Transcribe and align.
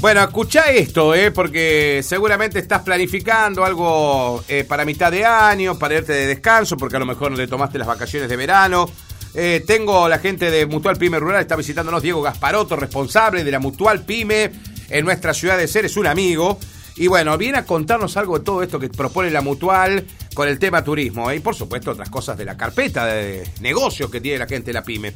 Bueno, 0.00 0.22
escucha 0.22 0.70
esto, 0.70 1.14
eh, 1.14 1.30
porque 1.30 2.00
seguramente 2.02 2.58
estás 2.58 2.80
planificando 2.82 3.64
algo 3.66 4.42
eh, 4.48 4.64
para 4.66 4.86
mitad 4.86 5.10
de 5.12 5.26
año, 5.26 5.78
para 5.78 5.96
irte 5.96 6.14
de 6.14 6.26
descanso, 6.26 6.78
porque 6.78 6.96
a 6.96 6.98
lo 6.98 7.04
mejor 7.04 7.30
no 7.30 7.36
te 7.36 7.46
tomaste 7.46 7.76
las 7.78 7.86
vacaciones 7.86 8.30
de 8.30 8.36
verano. 8.36 8.88
Eh, 9.34 9.62
tengo 9.66 10.08
la 10.08 10.18
gente 10.18 10.50
de 10.50 10.64
Mutual 10.64 10.96
Pyme 10.96 11.18
Rural, 11.20 11.42
está 11.42 11.54
visitándonos 11.54 12.02
Diego 12.02 12.22
Gasparotto, 12.22 12.76
responsable 12.76 13.44
de 13.44 13.50
la 13.50 13.58
Mutual 13.58 14.00
Pyme 14.06 14.50
en 14.88 15.04
nuestra 15.04 15.34
ciudad 15.34 15.58
de 15.58 15.68
Ser, 15.68 15.84
es 15.84 15.96
un 15.98 16.06
amigo. 16.06 16.58
Y 16.96 17.06
bueno, 17.06 17.36
viene 17.36 17.58
a 17.58 17.64
contarnos 17.66 18.16
algo 18.16 18.38
de 18.38 18.44
todo 18.44 18.62
esto 18.62 18.80
que 18.80 18.88
propone 18.88 19.30
la 19.30 19.42
Mutual 19.42 20.06
con 20.32 20.48
el 20.48 20.58
tema 20.58 20.82
turismo. 20.82 21.30
eh, 21.30 21.36
Y 21.36 21.40
por 21.40 21.54
supuesto 21.54 21.90
otras 21.90 22.08
cosas 22.08 22.38
de 22.38 22.46
la 22.46 22.56
carpeta 22.56 23.04
de 23.04 23.46
negocios 23.60 24.10
que 24.10 24.22
tiene 24.22 24.38
la 24.38 24.46
gente 24.46 24.68
de 24.68 24.72
la 24.72 24.82
Pyme. 24.82 25.12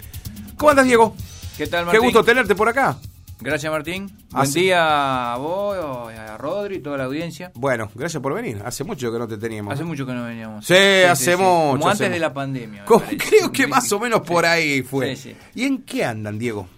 ¿Cómo 0.59 0.71
andas, 0.71 0.85
Diego? 0.85 1.17
¿Qué 1.57 1.67
tal, 1.69 1.81
Qué 1.85 1.87
Martín? 1.87 2.03
gusto 2.03 2.23
tenerte 2.23 2.55
por 2.55 2.69
acá. 2.69 2.99
Gracias, 3.41 3.71
Martín. 3.71 4.07
Ah, 4.33 4.39
Buen 4.39 4.47
sí. 4.47 4.61
día 4.63 5.33
a 5.35 5.37
vos, 5.37 5.77
a 6.13 6.39
Rodri 6.39 6.77
y 6.77 6.81
toda 6.81 6.97
la 6.99 7.05
audiencia. 7.05 7.53
Bueno, 7.55 7.91
gracias 7.95 8.23
por 8.23 8.33
venir. 8.35 8.61
Hace 8.65 8.85
mucho 8.85 9.13
que 9.13 9.19
no 9.19 9.27
te 9.29 9.37
teníamos. 9.37 9.75
Hace 9.75 9.85
mucho 9.85 10.07
que 10.07 10.13
no 10.13 10.25
veníamos. 10.25 10.65
Sí, 10.65 10.75
hace 10.75 11.37
mucho, 11.37 11.79
Como 11.79 11.89
antes 11.89 12.11
de 12.11 12.19
la 12.19 12.33
pandemia. 12.33 12.85
Como-. 12.85 13.05
Creo 13.19 13.51
que 13.53 13.67
más 13.67 13.91
o 13.93 13.99
menos 13.99 14.21
por 14.23 14.45
Sí. 14.45 14.51
ahí 14.51 14.83
fue. 14.83 15.15
Sí, 15.17 15.31
sí. 15.31 15.37
¿Y 15.55 15.65
en 15.65 15.83
qué 15.83 16.05
andan, 16.05 16.39
Diego? 16.39 16.69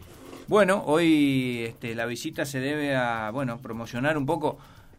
Bueno, 0.49 0.83
hoy 0.87 1.65
este, 1.69 1.95
la 1.95 2.07
visita 2.07 2.45
se 2.45 2.61
debe 2.61 2.95
a 2.97 3.31
bueno 3.33 3.59
promocionar 3.59 4.17
un 4.17 4.27
poco 4.27 4.59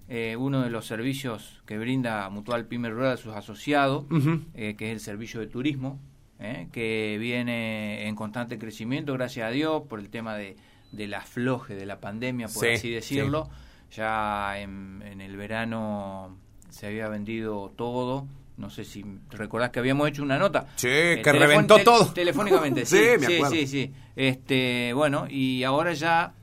eh, 0.10 0.36
uno 0.38 0.62
de 0.62 0.70
los 0.70 0.86
servicios 0.86 1.62
que 1.66 1.78
brinda 1.78 2.30
Mutual 2.30 2.66
Pyme 2.66 2.90
Rural 2.90 3.14
a 3.14 3.18
sus 3.18 3.34
asociados, 3.34 4.06
eh, 4.54 4.76
que 4.78 4.88
es 4.88 4.94
el 4.94 5.00
servicio 5.00 5.40
de 5.40 5.48
turismo, 5.48 6.00
eh, 6.40 6.68
que 6.72 7.18
viene 7.20 8.08
en 8.08 8.16
constante 8.16 8.58
crecimiento, 8.58 9.14
gracias 9.14 9.48
a 9.48 9.52
Dios, 9.52 9.84
por 9.90 10.00
el 10.00 10.10
tema 10.10 10.36
de, 10.36 10.56
del 10.92 11.14
afloje 11.14 11.76
de 11.76 11.86
la 11.86 12.00
pandemia, 12.00 12.48
por 12.48 12.64
Sí, 12.66 12.70
así 12.74 12.90
decirlo. 12.92 13.50
Ya 13.96 14.60
en, 14.60 15.02
en 15.06 15.22
el 15.22 15.38
verano 15.38 16.38
se 16.70 16.88
había 16.88 17.08
vendido 17.08 17.72
todo. 17.76 18.28
No 18.58 18.70
sé 18.72 18.84
si 18.86 19.06
recordás 19.30 19.70
que 19.70 19.80
habíamos 19.80 20.08
hecho 20.10 20.24
una 20.24 20.38
nota. 20.40 20.66
Sí, 20.78 20.88
Eh, 20.90 21.22
que 21.24 21.32
reventó 21.32 21.76
tel- 21.76 21.84
todo. 21.86 22.12
Telefónicamente, 22.14 22.86
sí. 22.88 22.98
Sí, 22.98 23.28
me 23.40 23.50
sí, 23.50 23.68
sí. 23.68 23.94
Este, 24.16 24.94
bueno, 24.94 25.28
y 25.30 25.64
ahora 25.64 25.94
ya 25.94 26.34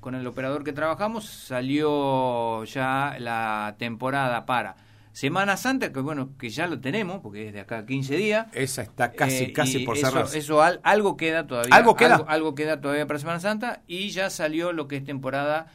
con 0.00 0.14
el 0.14 0.26
operador 0.26 0.62
que 0.64 0.72
trabajamos 0.72 1.24
salió 1.24 2.62
ya 2.64 3.16
la 3.18 3.74
temporada 3.78 4.46
para 4.46 4.76
Semana 5.14 5.56
Santa, 5.56 5.92
que 5.92 6.00
bueno, 6.00 6.30
que 6.36 6.50
ya 6.50 6.66
lo 6.66 6.80
tenemos, 6.80 7.20
porque 7.20 7.46
es 7.46 7.52
de 7.52 7.60
acá 7.60 7.78
a 7.78 7.86
15 7.86 8.16
días. 8.16 8.48
Esa 8.52 8.82
está 8.82 9.12
casi, 9.12 9.44
Eh, 9.44 9.52
casi 9.52 9.78
por 9.86 9.96
eso, 9.96 10.08
cerrarse. 10.10 10.38
Eso 10.38 10.60
al- 10.60 10.80
algo 10.82 11.16
queda 11.16 11.46
todavía. 11.46 11.72
¿Algo 11.72 11.94
queda? 11.94 12.16
Algo, 12.16 12.28
algo 12.28 12.54
queda 12.56 12.80
todavía 12.80 13.06
para 13.06 13.20
Semana 13.20 13.38
Santa 13.38 13.82
y 13.86 14.08
ya 14.10 14.28
salió 14.28 14.72
lo 14.72 14.88
que 14.88 14.96
es 14.96 15.04
temporada 15.04 15.68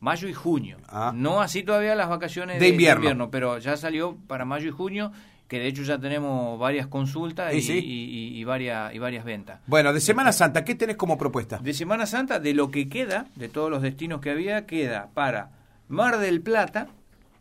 mayo 0.00 0.28
y 0.28 0.34
junio. 0.34 0.76
Ah. 0.88 1.12
No 1.14 1.40
así 1.40 1.62
todavía 1.62 1.94
las 1.94 2.10
vacaciones 2.10 2.60
De 2.60 2.68
invierno. 2.68 3.30
pero 3.30 3.56
ya 3.58 3.78
salió 3.78 4.18
para 4.26 4.44
mayo 4.44 4.68
y 4.68 4.70
junio, 4.70 5.12
que 5.48 5.58
de 5.60 5.66
hecho 5.68 5.82
ya 5.82 5.98
tenemos 5.98 6.58
varias 6.58 6.86
consultas 6.86 7.54
Y 7.54 7.58
y, 7.58 7.62
sí. 7.62 7.78
y- 7.78 8.04
y- 8.34 8.38
y 8.38 8.44
varias, 8.44 8.94
y 8.94 8.98
varias 8.98 9.24
ventas. 9.24 9.60
Bueno, 9.66 9.94
de 9.94 10.00
Semana 10.02 10.30
Santa, 10.32 10.62
¿qué 10.62 10.74
tenés 10.74 10.96
como 10.96 11.16
propuesta? 11.16 11.56
De 11.56 11.72
Semana 11.72 12.04
Santa, 12.04 12.38
de 12.38 12.52
lo 12.52 12.70
que 12.70 12.90
queda, 12.90 13.28
de 13.34 13.48
todos 13.48 13.70
los 13.70 13.80
destinos 13.80 14.20
que 14.20 14.28
había, 14.30 14.66
queda 14.66 15.08
para 15.14 15.52
Mar 15.88 16.18
del 16.18 16.42
Plata, 16.42 16.88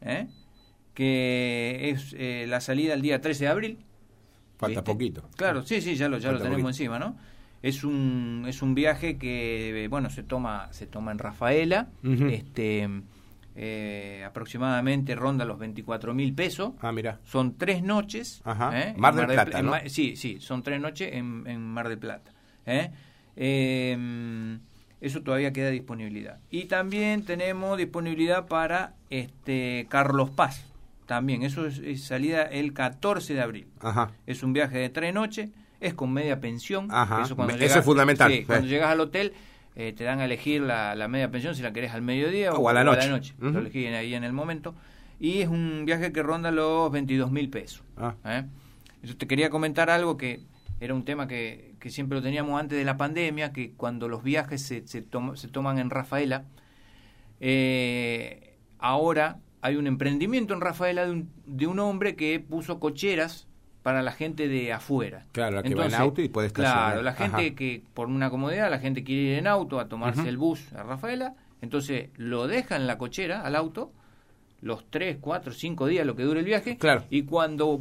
¿eh? 0.02 0.28
Que 0.94 1.90
es 1.90 2.16
eh, 2.18 2.46
la 2.48 2.62
salida 2.62 2.94
el 2.94 3.02
día 3.02 3.22
13 3.22 3.46
de 3.46 3.50
abril. 3.50 3.78
Falta 4.58 4.82
¿viste? 4.82 4.92
poquito. 4.92 5.30
Claro, 5.36 5.64
sí, 5.64 5.82
sí, 5.82 5.96
ya 5.96 6.08
lo, 6.08 6.18
ya 6.18 6.32
lo 6.32 6.38
tenemos 6.38 6.62
poquito. 6.62 6.70
encima, 6.70 7.00
¿no? 7.00 7.16
Es 7.62 7.84
un, 7.84 8.46
es 8.48 8.62
un 8.62 8.76
viaje 8.76 9.18
que, 9.18 9.88
bueno, 9.90 10.10
se 10.10 10.24
toma, 10.24 10.68
se 10.72 10.86
toma 10.86 11.12
en 11.14 11.20
Rafaela, 11.20 11.88
este, 12.04 12.90
eh, 13.56 14.24
aproximadamente 14.26 15.16
ronda 15.16 15.46
los 15.46 15.58
24 15.60 16.14
mil 16.14 16.34
pesos. 16.34 16.74
Ah, 16.82 16.92
mira. 16.92 17.20
Son 17.24 17.58
tres 17.58 17.82
noches. 17.82 18.42
Ajá. 18.44 18.78
¿eh? 18.82 18.94
Mar 18.98 19.16
del 19.16 19.28
Plata, 19.28 19.62
¿no? 19.62 19.74
Sí, 19.88 20.18
sí, 20.18 20.42
son 20.42 20.62
tres 20.62 20.82
noches 20.82 21.14
en, 21.14 21.46
en 21.48 21.62
Mar 21.62 21.88
del 21.88 22.00
Plata. 22.00 22.32
Eh, 22.66 22.90
eso 25.00 25.22
todavía 25.22 25.54
queda 25.54 25.70
disponibilidad. 25.70 26.40
Y 26.50 26.66
también 26.66 27.24
tenemos 27.24 27.78
disponibilidad 27.78 28.48
para 28.48 28.96
este 29.10 29.86
Carlos 29.90 30.30
Paz. 30.32 30.66
También, 31.06 31.44
eso 31.44 31.66
es, 31.68 31.80
es 31.80 32.04
salida 32.04 32.44
el 32.44 32.74
14 32.74 33.34
de 33.34 33.42
abril. 33.42 33.68
Ajá. 33.82 34.12
Es 34.26 34.42
un 34.44 34.54
viaje 34.54 34.78
de 34.78 34.90
tres 34.90 35.14
noches, 35.14 35.50
es 35.82 35.94
con 35.94 36.14
media 36.14 36.40
pensión. 36.40 36.88
Ajá. 36.92 37.24
Eso, 37.24 37.36
cuando 37.36 37.54
Eso 37.54 37.62
llegas- 37.64 37.78
es 37.78 37.86
fundamental. 37.86 38.32
sí, 38.32 38.44
cuando 38.46 38.66
Sí. 38.66 38.70
llegas 38.72 38.90
al 38.90 39.00
hotel, 39.02 39.34
eh, 39.76 39.92
te 39.92 40.04
dan 40.04 40.20
a 40.20 40.26
elegir 40.26 40.62
la, 40.62 40.96
la 40.96 41.08
media 41.08 41.30
pensión 41.32 41.56
si 41.56 41.62
la 41.62 41.74
querés 41.74 41.92
al 41.92 42.02
mediodía 42.04 42.54
O 42.54 42.70
a 42.70 42.74
la 42.74 42.84
noche. 42.84 43.34
Lo 43.40 43.50
Ujú. 43.50 43.58
elegís 43.60 43.88
ahí 43.94 44.14
en 44.14 44.24
el 44.24 44.32
momento. 44.34 44.76
Y 45.20 45.40
es 45.42 45.48
un 45.50 45.84
viaje 45.86 46.12
que 46.12 46.22
ronda 46.24 46.52
los 46.52 46.92
22 46.92 47.32
mil 47.32 47.50
pesos. 47.50 47.84
Ah. 47.98 48.16
¿eh? 48.26 48.46
Yo 49.04 49.18
te 49.18 49.28
quería 49.28 49.50
comentar 49.50 49.90
algo 49.90 50.16
que 50.18 50.42
era 50.80 50.94
un 50.94 51.04
tema 51.06 51.28
que, 51.28 51.76
que 51.80 51.90
siempre 51.90 52.18
lo 52.18 52.22
teníamos 52.22 52.60
antes 52.60 52.78
de 52.78 52.84
la 52.86 52.98
pandemia, 52.98 53.52
que 53.52 53.72
cuando 53.74 54.08
los 54.08 54.24
viajes 54.24 54.62
se, 54.62 54.86
se, 54.88 55.02
tom- 55.02 55.36
se 55.36 55.48
toman 55.48 55.80
en 55.80 55.90
Rafaela, 55.90 56.44
eh, 57.40 58.56
ahora 58.80 59.40
hay 59.64 59.78
un 59.78 59.88
emprendimiento 59.88 60.54
en 60.54 60.62
Rafaela 60.62 61.06
de 61.06 61.12
un, 61.12 61.30
de 61.46 61.68
un 61.68 61.80
hombre 61.80 62.16
que 62.16 62.40
puso 62.40 62.80
cocheras 62.80 63.48
para 63.82 64.02
la 64.02 64.12
gente 64.12 64.48
de 64.48 64.72
afuera. 64.74 65.26
Claro, 65.32 65.56
la 65.56 65.64
que 65.64 65.74
va 65.74 65.86
en 65.88 65.96
auto 65.96 66.22
y 66.22 66.30
puede 66.30 66.48
estacionar. 66.48 66.88
Claro, 66.92 67.02
la 67.02 67.14
gente 67.14 67.48
Ajá. 67.48 67.56
que 67.56 67.82
por 67.94 68.08
una 68.08 68.30
comodidad, 68.30 68.70
la 68.70 68.80
gente 68.80 69.04
quiere 69.04 69.22
ir 69.22 69.38
en 69.40 69.48
auto 69.48 69.80
a 69.80 69.88
tomarse 69.88 70.28
el 70.28 70.38
bus 70.38 70.72
a 70.74 70.84
Rafaela, 70.84 71.36
entonces 71.62 72.10
lo 72.18 72.48
deja 72.48 72.76
en 72.76 72.88
la 72.88 72.98
cochera 72.98 73.42
al 73.42 73.56
auto 73.56 73.92
los 74.62 74.90
3, 74.90 75.18
4, 75.20 75.52
5 75.54 75.88
días, 75.88 76.06
lo 76.06 76.16
que 76.16 76.24
dure 76.24 76.40
el 76.40 76.46
viaje, 76.46 76.78
Claro. 76.78 77.04
y 77.10 77.24
cuando 77.24 77.80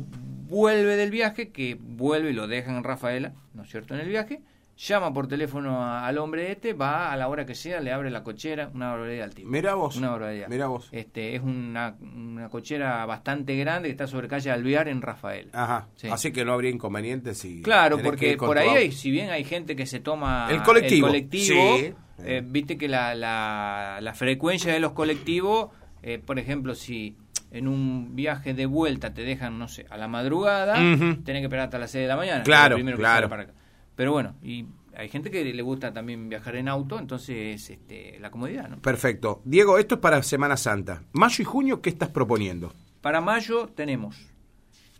vuelve 0.49 0.97
del 0.97 1.11
viaje, 1.13 1.51
que 1.51 1.77
vuelve 1.81 2.31
y 2.31 2.33
lo 2.33 2.49
dejan 2.49 2.77
en 2.77 2.85
Rafaela, 2.85 3.33
¿no 3.55 3.63
es 3.63 3.71
cierto?, 3.71 3.95
en 3.95 4.01
el 4.01 4.09
viaje, 4.09 4.41
llama 4.87 5.13
por 5.13 5.29
teléfono 5.29 5.83
a- 5.85 6.07
al 6.07 6.19
hombre 6.19 6.51
este, 6.53 6.73
va 6.73 7.13
a 7.13 7.17
la 7.17 7.29
hora 7.29 7.45
que 7.47 7.55
sea, 7.55 7.81
le 7.81 7.93
abre 7.93 8.11
la 8.11 8.23
cochera, 8.23 8.71
una 8.75 8.91
barbaridad 8.91 9.25
al 9.25 9.35
tipo. 9.35 9.49
Mira 9.49 9.75
vos. 9.75 9.97
Una 9.97 10.11
barbaridad. 10.11 10.49
Mira 10.49 10.67
vos. 10.67 10.89
Este, 10.93 11.35
es 11.37 11.43
una, 11.43 11.95
una 12.01 12.49
cochera 12.49 13.05
bastante 13.07 13.57
grande 13.57 13.89
que 13.89 13.93
está 13.93 14.07
sobre 14.07 14.29
calle 14.29 14.51
Alvear 14.51 14.89
en 14.89 15.01
Rafaela. 15.03 15.51
Ajá. 15.53 15.89
Sí. 15.97 16.09
Así 16.11 16.33
que 16.33 16.45
no 16.45 16.53
habría 16.53 16.71
inconvenientes 16.71 17.39
si. 17.39 17.63
Claro, 17.63 17.99
porque 18.03 18.37
por 18.37 18.59
ahí, 18.59 18.69
hay, 18.71 18.93
si 18.93 19.11
bien 19.11 19.31
hay 19.31 19.45
gente 19.45 19.77
que 19.77 19.87
se 19.87 20.01
toma 20.01 20.49
El 20.51 20.63
colectivo. 20.63 21.07
colectivo, 21.09 21.77
Sí. 21.79 21.95
eh, 22.25 22.43
viste 22.45 22.77
que 22.77 22.89
la, 22.89 23.15
la, 23.15 23.99
la 24.01 24.15
frecuencia 24.15 24.73
de 24.73 24.81
los 24.81 24.93
colectivos, 24.93 25.71
eh, 26.03 26.19
por 26.19 26.39
ejemplo, 26.39 26.75
si 26.75 27.17
en 27.51 27.69
un 27.69 28.17
viaje 28.17 28.55
de 28.55 28.67
vuelta 28.67 29.13
te 29.13 29.23
dejan, 29.23 29.59
no 29.59 29.69
sé, 29.69 29.87
a 29.91 29.97
la 29.97 30.09
madrugada, 30.09 30.75
Ujú. 30.75 31.23
tenés 31.23 31.41
que 31.41 31.45
esperar 31.45 31.67
hasta 31.67 31.79
las 31.79 31.91
6 31.91 32.03
de 32.03 32.09
la 32.09 32.17
mañana. 32.17 32.43
Claro, 32.43 32.71
lo 32.71 32.77
primero 32.77 32.97
que 32.97 33.03
claro. 33.03 33.17
sale 33.17 33.29
para 33.29 33.43
acá. 33.43 33.53
Pero 33.95 34.13
bueno, 34.13 34.35
y 34.43 34.67
hay 34.97 35.09
gente 35.09 35.31
que 35.31 35.45
le 35.45 35.63
gusta 35.63 35.93
también 35.93 36.29
viajar 36.29 36.57
en 36.57 36.69
auto, 36.69 36.99
entonces 36.99 37.69
este, 37.71 38.19
la 38.21 38.31
comodidad, 38.31 38.69
¿no? 38.69 38.79
Perfecto. 38.79 39.41
Diego, 39.45 39.79
esto 39.79 39.97
es 39.97 40.01
para 40.01 40.23
Semana 40.23 40.57
Santa. 40.57 41.03
Mayo 41.13 41.43
y 41.43 41.45
junio, 41.45 41.81
¿qué 41.83 41.91
estás 41.91 42.09
proponiendo? 42.09 42.73
Para 43.01 43.21
mayo 43.21 43.69
tenemos 43.75 44.17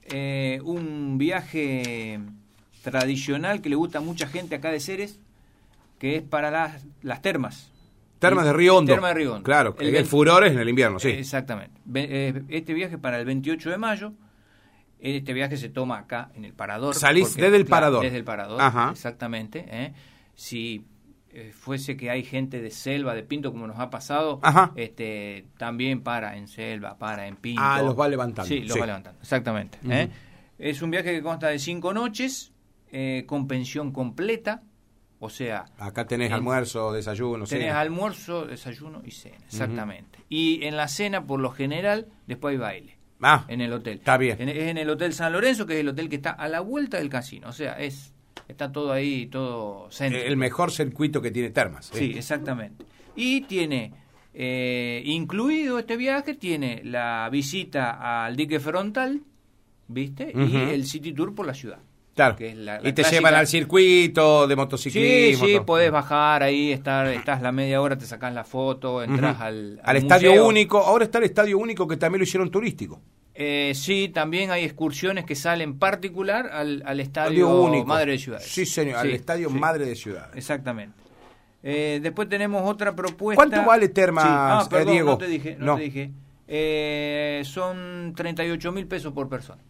eh, 0.05 0.61
un 0.65 1.19
viaje 1.19 2.21
tradicional 2.83 3.61
que 3.63 3.69
le 3.69 3.77
gusta 3.77 3.99
a 3.99 4.01
mucha 4.01 4.27
gente 4.27 4.57
acá 4.57 4.71
de 4.71 4.81
Ceres, 4.81 5.21
que 5.99 6.17
es 6.17 6.23
para 6.23 6.51
las, 6.51 6.85
las 7.03 7.23
termas. 7.23 7.71
Termas 8.19 8.45
de 8.45 8.53
Río 8.53 8.77
Hondo. 8.77 8.93
Termas 8.93 9.11
de 9.11 9.15
Río 9.15 9.35
Hondo. 9.35 9.45
Claro, 9.45 9.77
el, 9.81 9.95
El 9.97 10.07
furor 10.07 10.45
es 10.45 10.53
en 10.53 10.59
el 10.61 10.69
invierno, 10.69 10.99
sí. 10.99 11.09
Exactamente. 11.09 11.81
Eh, 11.95 12.43
Este 12.49 12.73
viaje 12.73 12.99
para 12.99 13.19
el 13.19 13.25
28 13.27 13.71
de 13.71 13.79
mayo. 13.79 14.13
Este 15.03 15.33
viaje 15.33 15.57
se 15.57 15.69
toma 15.69 15.99
acá 15.99 16.31
en 16.35 16.45
el 16.45 16.53
parador. 16.55 16.95
Salís 16.95 17.35
desde 17.35 17.57
el 17.57 17.67
parador. 17.67 18.05
Desde 18.05 18.17
el 18.19 18.25
parador, 18.25 18.61
Ajá. 18.61 18.91
exactamente. 18.93 19.65
¿eh? 19.69 19.93
Si 20.35 20.87
eh, 21.31 21.51
fuese 21.53 21.97
que 21.97 22.09
hay 22.11 22.23
gente 22.23 22.61
de 22.63 22.71
selva, 22.71 23.15
de 23.15 23.23
Pinto, 23.25 23.51
como 23.53 23.67
nos 23.67 23.79
ha 23.81 23.91
pasado, 23.91 24.39
Ajá. 24.43 24.73
este 24.77 25.47
también 25.59 26.03
para 26.03 26.37
en 26.37 26.47
selva, 26.47 26.99
para 26.99 27.27
en 27.27 27.37
Pinto. 27.37 27.61
Ah, 27.65 27.83
los 27.83 27.99
va 27.99 28.09
levantando, 28.09 28.47
Sí, 28.49 28.61
los 28.61 28.75
sí. 28.75 28.79
va 28.79 28.87
levantando, 28.87 29.21
exactamente. 29.21 29.79
¿eh? 29.91 30.09
Es 30.59 30.81
un 30.83 30.91
viaje 30.93 31.11
que 31.13 31.23
consta 31.23 31.49
de 31.49 31.59
cinco 31.59 31.93
noches, 31.93 32.53
con 33.27 33.49
pensión 33.49 33.91
completa, 33.91 34.63
o 35.19 35.31
sea, 35.31 35.65
Acá 35.79 36.07
tenés 36.07 36.29
En- 36.29 36.35
almuerzo, 36.35 36.93
desayuno, 36.93 37.47
Tenés 37.47 37.67
cena. 37.67 37.81
almuerzo, 37.81 38.45
desayuno 38.45 39.01
y 39.05 39.11
cena, 39.13 39.39
exactamente. 39.47 40.19
Y 40.29 40.65
en 40.65 40.77
la 40.77 40.87
cena, 40.89 41.25
por 41.27 41.41
lo 41.41 41.51
general, 41.51 42.09
después 42.27 42.53
hay 42.53 42.59
baile. 42.59 42.99
Ah, 43.23 43.45
En 43.49 43.61
el 43.61 43.73
hotel. 43.73 43.99
Está 43.99 44.17
bien. 44.19 44.37
En- 44.41 44.49
es 44.49 44.57
en 44.59 44.79
el 44.79 44.91
Hotel 44.91 45.13
San 45.15 45.33
Lorenzo, 45.33 45.65
que 45.67 45.75
es 45.75 45.81
el 45.81 45.89
hotel 45.89 46.09
que 46.09 46.17
está 46.17 46.31
a 46.33 46.49
la 46.49 46.61
vuelta 46.61 46.99
del 46.99 47.09
casino. 47.09 47.49
O 47.49 47.53
sea, 47.53 47.75
es 47.75 48.13
está 48.49 48.71
todo 48.73 48.93
ahí, 48.93 49.27
todo 49.27 49.89
céntrico. 49.91 50.27
el 50.27 50.37
mejor 50.37 50.71
circuito 50.73 51.23
que 51.23 51.31
tiene 51.31 51.51
Termas. 51.51 51.91
¿eh? 51.95 51.99
Sí, 51.99 52.13
exactamente. 52.17 52.85
Y 53.17 53.43
tiene, 53.43 53.93
eh, 54.35 55.03
incluido 55.07 55.79
este 55.79 55.97
viaje, 55.97 56.35
tiene 56.35 56.83
la 56.85 57.29
visita 57.31 58.25
al 58.27 58.37
dique 58.37 58.59
frontal, 58.61 59.23
¿viste? 59.89 60.33
Y 60.35 60.57
el 60.57 60.85
City 60.87 61.13
Tour 61.13 61.35
por 61.35 61.47
la 61.47 61.55
ciudad. 61.55 61.79
Claro. 62.15 62.37
que 62.37 62.51
es 62.51 62.57
la- 62.57 62.79
la 62.81 62.89
y 62.89 62.93
te 62.93 63.03
clásica- 63.03 63.17
llevan 63.19 63.35
al 63.35 63.47
circuito 63.47 64.47
de 64.47 64.53
Sí, 64.55 64.57
motociclismo. 64.57 65.47
sí, 65.47 65.53
todo. 65.55 65.67
podés 65.67 65.91
bajar 65.91 66.43
ahí, 66.43 66.71
estar, 66.71 67.07
estás 67.09 67.41
la 67.41 67.53
media 67.53 67.81
hora, 67.81 67.97
te 67.97 68.05
sacás 68.05 68.35
la 68.35 68.45
foto, 68.45 69.03
entras 69.03 69.41
al, 69.41 69.81
Al 69.83 69.97
estadio 69.97 70.31
museo. 70.31 70.47
único. 70.47 70.79
Ahora 70.79 71.05
está 71.05 71.19
el 71.19 71.25
estadio 71.25 71.57
único 71.59 71.89
que 71.89 71.97
también 71.97 72.19
lo 72.21 72.25
hicieron 72.25 72.51
turístico. 72.51 73.01
Eh, 73.35 73.73
sí, 73.75 74.11
también 74.13 74.51
hay 74.51 74.63
excursiones 74.65 75.25
que 75.25 75.35
salen 75.35 75.79
particular 75.79 76.51
al, 76.53 76.83
al 76.85 77.01
estadio 77.01 77.49
único. 77.49 77.87
Madre 77.87 78.13
de 78.13 78.19
Ciudades. 78.19 78.47
Sí, 78.47 78.67
señor, 78.67 78.97
al 78.99 79.09
Sí, 79.09 79.15
estadio 79.15 79.49
sí, 79.49 79.55
Madre 79.59 79.87
de 79.87 79.97
Ciudades. 79.97 80.37
Exactamente. 80.37 81.01
Eh, 81.63 81.99
después 82.03 82.29
tenemos 82.29 82.69
otra 82.69 82.95
propuesta. 82.95 83.37
¿Cuánto 83.43 83.65
vale 83.67 83.89
Termas, 83.89 84.25
Sí. 84.25 84.31
Ah, 84.31 84.63
eh, 84.65 84.69
perdón, 84.69 84.93
Diego? 84.93 85.11
no 85.13 85.19
te 85.19 85.27
dije. 85.29 85.57
No, 85.59 85.65
No. 85.65 85.77
te 85.77 85.83
dije. 85.85 86.11
Eh, 86.47 87.41
son 87.47 88.13
38 88.15 88.71
mil 88.71 88.87
pesos 88.87 89.15
por 89.15 89.29
persona. 89.31 89.63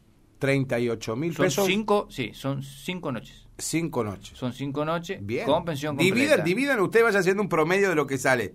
38 0.47 1.15
mil 1.17 1.35
Son 1.37 1.45
pesos. 1.47 1.67
cinco, 1.67 2.09
sí, 2.11 2.33
son 2.35 2.63
cinco 2.65 3.13
noches. 3.13 3.47
Cinco 3.59 4.03
noches. 4.03 4.37
Son 4.37 4.53
cinco 4.53 4.85
noches 4.85 5.25
Bien. 5.25 5.47
con 5.47 5.65
pensión 5.65 5.95
completa. 5.97 6.15
dividan, 6.17 6.45
dividan, 6.45 6.81
usted 6.81 7.05
vaya 7.05 7.21
haciendo 7.21 7.43
un 7.43 7.49
promedio 7.49 7.89
de 7.91 7.95
lo 7.95 8.09
que 8.09 8.19
sale. 8.19 8.55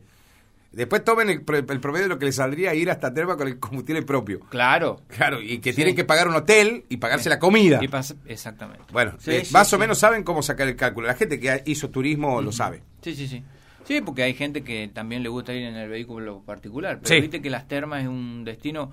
Después 0.73 1.03
tomen 1.05 1.29
el, 1.29 1.43
el 1.47 1.79
promedio 1.79 2.03
de 2.03 2.09
lo 2.09 2.19
que 2.19 2.25
le 2.25 2.33
saldría 2.33 2.75
ir 2.75 2.91
hasta 2.91 3.13
Terma 3.13 3.37
con 3.37 3.47
el 3.47 3.57
combustible 3.57 4.01
propio. 4.01 4.41
Claro. 4.49 5.01
Claro, 5.07 5.41
y 5.41 5.59
que 5.59 5.71
Sí. 5.71 5.77
tienen 5.77 5.95
que 5.95 6.03
pagar 6.03 6.27
un 6.27 6.35
hotel 6.35 6.83
y 6.89 6.97
pagarse 6.97 7.29
la 7.29 7.39
comida. 7.39 7.79
Y 7.81 7.87
pasa- 7.87 8.15
exactamente. 8.25 8.83
Bueno, 8.91 9.13
Sí, 9.17 9.31
eh, 9.31 9.43
más 9.51 9.71
o 9.71 9.79
menos 9.79 9.97
saben 9.97 10.23
cómo 10.23 10.43
sacar 10.43 10.67
el 10.67 10.75
cálculo. 10.75 11.07
La 11.07 11.13
gente 11.15 11.39
que 11.39 11.63
hizo 11.65 11.89
turismo 11.89 12.41
lo 12.41 12.51
sabe. 12.51 12.83
Sí, 13.01 13.15
sí, 13.15 13.27
sí. 13.29 13.41
Sí, 13.85 14.01
porque 14.01 14.23
hay 14.23 14.33
gente 14.33 14.61
que 14.63 14.89
también 14.93 15.23
le 15.23 15.29
gusta 15.29 15.53
ir 15.53 15.63
en 15.63 15.75
el 15.77 15.89
vehículo 15.89 16.41
particular. 16.45 16.99
Pero 17.01 17.15
Sí. 17.15 17.21
viste 17.21 17.41
que 17.41 17.49
las 17.49 17.65
termas 17.69 18.01
es 18.01 18.09
un 18.09 18.43
destino, 18.43 18.91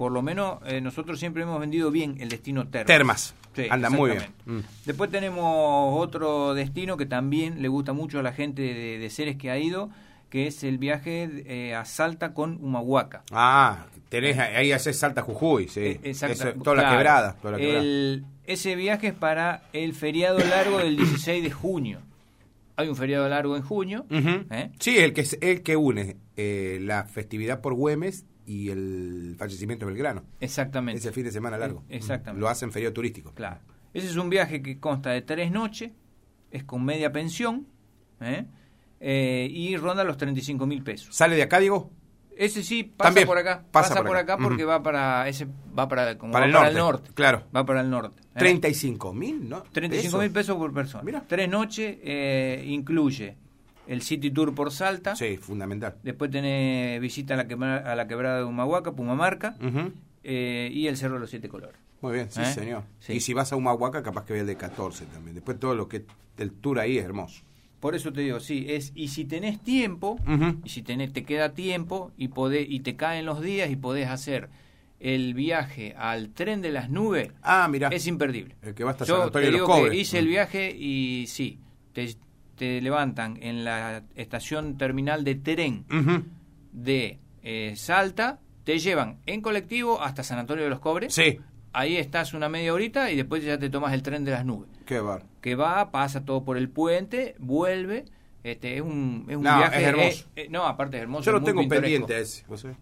por 0.00 0.12
lo 0.12 0.22
menos 0.22 0.60
eh, 0.64 0.80
nosotros 0.80 1.20
siempre 1.20 1.42
hemos 1.42 1.60
vendido 1.60 1.90
bien 1.90 2.16
el 2.20 2.30
destino 2.30 2.66
termas. 2.68 2.86
Termas. 2.86 3.34
Sí, 3.54 3.66
Anda 3.68 3.90
muy 3.90 4.12
bien. 4.12 4.22
Mm. 4.46 4.60
Después 4.86 5.10
tenemos 5.10 5.44
otro 6.00 6.54
destino 6.54 6.96
que 6.96 7.04
también 7.04 7.60
le 7.60 7.68
gusta 7.68 7.92
mucho 7.92 8.18
a 8.18 8.22
la 8.22 8.32
gente 8.32 8.62
de, 8.62 8.98
de 8.98 9.10
Ceres 9.10 9.36
que 9.36 9.50
ha 9.50 9.58
ido, 9.58 9.90
que 10.30 10.46
es 10.46 10.64
el 10.64 10.78
viaje 10.78 11.28
eh, 11.44 11.74
a 11.74 11.84
Salta 11.84 12.32
con 12.32 12.64
Humahuaca. 12.64 13.24
Ah, 13.30 13.84
tenés, 14.08 14.38
ahí 14.38 14.72
haces 14.72 14.98
Salta 14.98 15.20
Jujuy, 15.20 15.68
sí. 15.68 15.80
Eh, 15.80 16.00
exacto. 16.04 16.48
Eso, 16.48 16.62
toda 16.62 16.76
la 16.82 16.90
quebrada. 16.92 17.36
Toda 17.42 17.52
la 17.52 17.58
quebrada. 17.58 17.80
El- 17.80 18.24
ese 18.46 18.76
viaje 18.76 19.08
es 19.08 19.14
para 19.14 19.64
el 19.74 19.92
feriado 19.92 20.38
largo 20.38 20.78
del 20.78 20.96
16 20.96 21.42
de 21.42 21.50
junio. 21.50 22.00
Hay 22.76 22.88
un 22.88 22.96
feriado 22.96 23.28
largo 23.28 23.54
en 23.54 23.62
junio. 23.62 24.06
¿eh? 24.10 24.70
Sí, 24.78 24.96
el 24.96 25.12
que, 25.12 25.26
el 25.42 25.62
que 25.62 25.76
une 25.76 26.16
eh, 26.38 26.78
la 26.80 27.04
festividad 27.04 27.60
por 27.60 27.74
Güemes 27.74 28.24
y 28.46 28.70
el 28.70 29.34
fallecimiento 29.38 29.86
de 29.86 29.92
Belgrano. 29.92 30.24
Exactamente. 30.40 30.98
Ese 30.98 31.12
fin 31.12 31.24
de 31.24 31.32
semana 31.32 31.56
largo. 31.58 31.84
Exactamente. 31.88 32.40
Lo 32.40 32.48
hacen 32.48 32.72
feriado 32.72 32.92
turístico. 32.92 33.32
Claro. 33.34 33.60
Ese 33.92 34.06
es 34.08 34.16
un 34.16 34.30
viaje 34.30 34.62
que 34.62 34.78
consta 34.78 35.10
de 35.10 35.22
tres 35.22 35.50
noches, 35.50 35.90
es 36.50 36.64
con 36.64 36.84
media 36.84 37.12
pensión, 37.12 37.66
¿eh? 38.20 38.46
Eh, 39.00 39.48
y 39.50 39.76
ronda 39.76 40.04
los 40.04 40.16
35 40.16 40.66
mil 40.66 40.82
pesos. 40.82 41.14
¿Sale 41.14 41.34
de 41.36 41.42
acá, 41.42 41.58
Diego? 41.58 41.90
Ese 42.36 42.62
sí 42.62 42.84
pasa 42.84 43.08
También 43.08 43.26
por 43.26 43.36
acá, 43.38 43.64
pasa 43.70 43.88
pasa, 43.90 43.94
por 44.00 44.06
por 44.08 44.16
acá. 44.16 44.34
acá, 44.34 44.42
porque 44.42 44.64
va 44.64 44.82
para 44.82 45.28
ese 45.28 45.46
va 45.78 45.88
para 45.88 46.16
como 46.16 46.32
Para 46.32 46.46
va 46.46 46.46
el 46.46 46.52
para 46.52 46.62
norte, 46.64 46.78
el 46.78 46.78
norte, 46.78 47.10
claro. 47.14 47.44
va 47.54 47.66
para 47.66 47.80
el 47.82 47.90
norte. 47.90 48.20
¿eh? 48.22 48.38
35 48.38 49.12
mil, 49.12 49.48
¿no? 49.48 49.62
35 49.64 50.18
mil 50.18 50.30
pesos 50.30 50.56
por 50.56 50.72
persona. 50.72 51.02
Mira. 51.04 51.24
Tres 51.26 51.48
noches 51.50 51.98
eh, 52.02 52.64
incluye 52.66 53.36
el 53.90 54.02
City 54.02 54.30
Tour 54.30 54.54
por 54.54 54.70
Salta. 54.70 55.16
Sí, 55.16 55.36
fundamental. 55.36 55.96
Después 56.02 56.30
tenés 56.30 57.00
visita 57.00 57.34
a 57.34 57.36
la, 57.36 57.48
quebra- 57.48 57.78
a 57.90 57.94
la 57.96 58.06
quebrada 58.06 58.38
de 58.38 58.44
Humahuaca, 58.44 58.92
Pumamarca, 58.92 59.56
eh, 60.22 60.70
y 60.72 60.86
el 60.86 60.96
Cerro 60.96 61.14
de 61.14 61.20
los 61.20 61.30
Siete 61.30 61.48
Colores. 61.48 61.76
Muy 62.02 62.14
bien, 62.14 62.30
sí, 62.30 62.40
¿Eh? 62.40 62.46
señor. 62.46 62.84
Sí. 63.00 63.14
Y 63.14 63.20
si 63.20 63.34
vas 63.34 63.52
a 63.52 63.56
Humahuaca, 63.56 64.02
capaz 64.02 64.24
que 64.24 64.32
ve 64.32 64.40
el 64.40 64.46
de 64.46 64.56
14 64.56 65.04
también. 65.06 65.34
Después 65.34 65.58
todo 65.58 65.74
lo 65.74 65.88
que 65.88 66.04
el 66.38 66.52
tour 66.52 66.78
ahí 66.78 66.96
es 66.98 67.04
hermoso. 67.04 67.42
Por 67.80 67.94
eso 67.94 68.12
te 68.12 68.20
digo, 68.22 68.40
sí, 68.40 68.66
es 68.68 68.92
y 68.94 69.08
si 69.08 69.24
tenés 69.24 69.60
tiempo, 69.60 70.18
y 70.64 70.68
si 70.68 70.82
tenés, 70.82 71.12
te 71.12 71.24
queda 71.24 71.52
tiempo 71.54 72.12
y 72.16 72.28
podés, 72.28 72.66
y 72.70 72.80
te 72.80 72.94
caen 72.96 73.24
los 73.26 73.40
días 73.42 73.70
y 73.70 73.76
podés 73.76 74.08
hacer 74.08 74.48
el 75.00 75.32
viaje 75.32 75.94
al 75.96 76.28
tren 76.28 76.60
de 76.60 76.72
las 76.72 76.90
nubes, 76.90 77.32
Ah, 77.42 77.66
mira. 77.70 77.88
es 77.88 78.06
imperdible. 78.06 78.54
El 78.62 78.74
que 78.74 78.84
va 78.84 78.90
hasta 78.90 79.06
San 79.06 79.16
Yo 79.16 79.22
Antonio 79.24 79.48
te 79.48 79.52
de 79.52 79.58
los 79.58 79.66
digo 79.68 79.88
que 79.90 79.96
hice 79.96 80.18
el 80.18 80.26
Mm. 80.26 80.28
viaje 80.28 80.76
y 80.78 81.24
sí, 81.26 81.58
te, 81.94 82.14
te 82.60 82.78
levantan 82.82 83.38
en 83.42 83.64
la 83.64 84.02
estación 84.16 84.76
terminal 84.76 85.24
de 85.24 85.34
tren 85.34 85.86
de 86.72 87.18
eh, 87.42 87.72
Salta, 87.74 88.38
te 88.64 88.78
llevan 88.78 89.16
en 89.24 89.40
colectivo 89.40 90.02
hasta 90.02 90.22
San 90.22 90.38
Antonio 90.38 90.64
de 90.64 90.68
los 90.68 90.78
Cobres. 90.80 91.14
Sí, 91.14 91.38
Ahí 91.72 91.96
estás 91.96 92.34
una 92.34 92.50
media 92.50 92.74
horita 92.74 93.10
y 93.10 93.16
después 93.16 93.42
ya 93.42 93.56
te 93.58 93.70
tomas 93.70 93.94
el 93.94 94.02
tren 94.02 94.24
de 94.26 94.32
las 94.32 94.44
nubes. 94.44 94.68
qué 94.84 95.00
bar. 95.00 95.24
Que 95.40 95.54
va, 95.54 95.90
pasa 95.90 96.22
todo 96.26 96.44
por 96.44 96.58
el 96.58 96.68
puente, 96.68 97.34
vuelve. 97.38 98.04
Este, 98.44 98.74
es 98.76 98.82
un, 98.82 99.24
es 99.28 99.36
un 99.36 99.42
No, 99.44 99.56
viaje. 99.56 99.80
es 99.80 99.86
hermoso. 99.88 100.24
eh, 100.36 100.42
eh, 100.42 100.48
no, 100.50 100.66
aparte 100.66 100.96
es 100.98 101.02
hermoso. 101.04 101.24
Yo 101.24 101.32
lo 101.32 101.42
tengo 101.42 101.60
pintoresco. 101.60 101.82
pendiente 102.06 102.20
ese. 102.20 102.44
¿vos 102.46 102.60
sabés? 102.60 102.76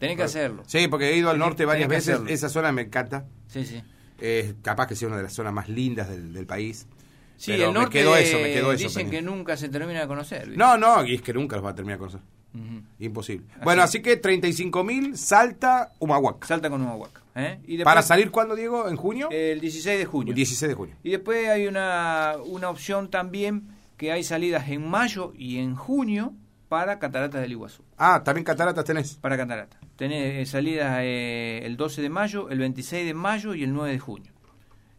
Tenés 0.00 0.16
que 0.16 0.22
hacerlo. 0.24 0.64
Sí, 0.66 0.88
porque 0.88 1.10
he 1.10 1.16
ido 1.18 1.30
al 1.30 1.38
norte 1.38 1.64
varias 1.66 1.88
veces. 1.88 2.14
hacerlo. 2.14 2.30
Esa 2.32 2.48
zona 2.48 2.72
me 2.72 2.82
encanta. 2.82 3.26
Sí, 3.46 3.64
sí. 3.64 3.80
Es 4.20 4.54
capaz 4.62 4.88
que 4.88 4.96
sea 4.96 5.06
una 5.06 5.18
de 5.18 5.22
las 5.22 5.34
zonas 5.34 5.52
más 5.52 5.68
lindas 5.68 6.08
del, 6.08 6.32
del 6.32 6.46
país. 6.46 6.88
Sí, 7.38 7.52
Pero 7.52 7.68
el 7.68 7.74
norte 7.74 7.98
me 7.98 8.02
quedó 8.02 8.16
eso, 8.16 8.36
me 8.38 8.52
quedó 8.52 8.72
eso. 8.72 8.82
dicen 8.88 9.02
pendiente. 9.04 9.16
que 9.16 9.22
nunca 9.36 9.56
se 9.56 9.68
termina 9.70 10.00
de 10.00 10.06
conocer. 10.08 10.40
¿viste? 10.42 10.56
No, 10.58 10.76
no, 10.76 11.04
y 11.06 11.14
es 11.14 11.22
que 11.22 11.32
nunca 11.32 11.56
los 11.56 11.64
va 11.64 11.70
a 11.70 11.74
terminar 11.74 11.96
de 11.96 12.00
conocer. 12.00 12.20
Ujú. 12.54 12.82
Imposible. 12.98 13.46
Así 13.54 13.60
bueno, 13.64 13.82
así 13.82 14.02
que 14.02 14.16
35 14.16 14.82
mil, 14.84 15.16
Salta, 15.16 15.92
Humahuaca. 16.00 16.46
Salta 16.46 16.68
con 16.68 16.82
Humahuaca. 16.82 17.22
¿eh? 17.36 17.60
Y 17.64 17.76
después- 17.76 17.84
¿Para 17.84 18.02
salir 18.02 18.30
cuándo, 18.30 18.56
Diego? 18.56 18.88
¿En 18.88 18.96
junio? 18.96 19.28
El 19.30 19.60
16 19.60 19.98
de 19.98 20.04
junio. 20.04 20.32
El 20.32 20.34
16 20.36 20.68
de 20.68 20.74
junio. 20.74 20.96
Y 21.04 21.10
después 21.10 21.48
hay 21.48 21.66
una, 21.68 22.34
una 22.44 22.68
opción 22.70 23.08
también 23.10 23.68
que 23.96 24.10
hay 24.12 24.24
salidas 24.24 24.68
en 24.68 24.88
mayo 24.88 25.32
y 25.36 25.58
en 25.58 25.76
junio 25.76 26.32
para 26.68 26.98
Cataratas 26.98 27.40
del 27.40 27.52
Iguazú. 27.52 27.82
Ah, 27.96 28.22
también 28.24 28.44
cataratas 28.44 28.84
tenés. 28.84 29.14
Para 29.14 29.36
Cataratas. 29.36 29.78
Tenés 29.96 30.36
eh, 30.36 30.46
salidas 30.50 30.98
eh, 31.02 31.60
el 31.64 31.76
12 31.76 32.02
de 32.02 32.08
mayo, 32.10 32.50
el 32.50 32.58
26 32.58 33.06
de 33.06 33.14
mayo 33.14 33.54
y 33.54 33.62
el 33.64 33.72
9 33.72 33.92
de 33.92 33.98
junio. 33.98 34.32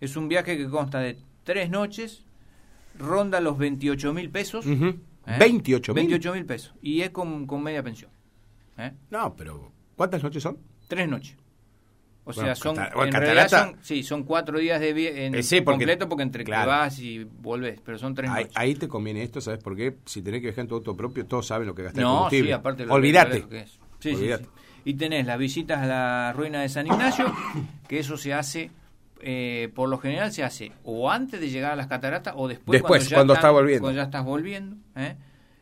Es 0.02 0.16
un 0.16 0.28
viaje 0.30 0.58
que 0.58 0.68
consta 0.70 1.00
de 1.00 1.18
tres 1.44 1.70
noches, 1.70 2.24
ronda 2.98 3.40
los 3.42 3.58
28 3.58 4.14
mil 4.14 4.30
pesos. 4.30 4.66
Ujú. 4.66 4.86
¿eh? 5.28 5.36
28 5.40 5.94
mil. 5.94 6.04
28 6.08 6.34
mil 6.34 6.46
pesos. 6.46 6.74
Y 6.82 7.02
es 7.02 7.10
con, 7.12 7.46
con 7.46 7.62
media 7.64 7.84
pensión. 7.84 8.12
¿eh? 8.78 8.92
No, 9.10 9.36
pero 9.36 9.72
¿cuántas 9.96 10.24
noches 10.24 10.42
son? 10.44 10.58
Tres 10.88 11.08
noches. 11.08 11.36
O 12.26 12.32
Bueno, 12.34 12.42
sea, 12.44 12.56
son, 12.56 12.78
en 12.78 13.12
realidad 13.14 13.48
son, 13.48 13.78
sí, 13.82 14.04
son 14.04 14.24
cuatro 14.24 14.60
días 14.60 14.80
de 14.80 15.26
en 15.26 15.34
Eh, 15.36 15.42
sí, 15.42 15.62
porque- 15.62 15.80
completo 15.86 16.08
porque 16.08 16.24
entre 16.24 16.44
claro. 16.44 16.64
que 16.66 16.68
vas 16.78 17.00
y 17.00 17.24
volvés, 17.24 17.82
pero 17.84 17.98
son 17.98 18.14
tres 18.14 18.30
Ahí, 18.30 18.44
noches. 18.44 18.58
ahí 18.58 18.76
te 18.76 18.88
conviene 18.88 19.24
esto, 19.24 19.42
¿sabes 19.42 19.64
por 19.64 19.76
qué? 19.76 19.98
Si 20.06 20.22
tenés 20.22 20.42
que 20.42 20.48
viajar 20.48 20.62
en 20.64 20.68
tu 20.68 20.76
auto 20.76 20.96
propio, 20.96 21.26
todos 21.26 21.48
saben 21.48 21.68
lo 21.68 21.74
que 21.74 21.84
gastas 21.84 22.04
No, 22.04 22.14
combustible. 22.14 22.50
sí, 22.50 22.54
aparte 22.54 22.86
lo 22.86 22.94
Olvídate. 22.94 23.48
que 23.48 23.60
es. 23.62 23.80
Sí, 24.00 24.14
Olvídate. 24.14 24.48
Y 24.86 24.94
tenés 24.94 25.26
las 25.26 25.40
visitas 25.40 25.80
a 25.80 25.86
la 25.88 26.34
ruina 26.34 26.62
de 26.62 26.70
San 26.70 26.86
Ignacio, 26.86 27.34
que 27.88 28.00
eso 28.00 28.16
se 28.16 28.34
hace, 28.34 28.70
eh, 29.22 29.70
por 29.76 29.90
lo 29.90 29.98
general 29.98 30.32
se 30.32 30.44
hace 30.44 30.72
o 30.84 31.10
antes 31.12 31.40
de 31.40 31.50
llegar 31.50 31.72
a 31.72 31.76
las 31.76 31.88
cataratas 31.88 32.34
o 32.38 32.48
después, 32.48 32.82
Después, 32.82 33.10
ya 33.10 33.16
cuando 33.18 33.34
están- 33.34 33.42
estás 33.50 33.54
volviendo. 33.54 33.82
Cuando 33.84 33.98
ya 33.98 34.04
estás 34.06 34.24
volviendo. 34.26 34.76
¿eh? 34.96 35.16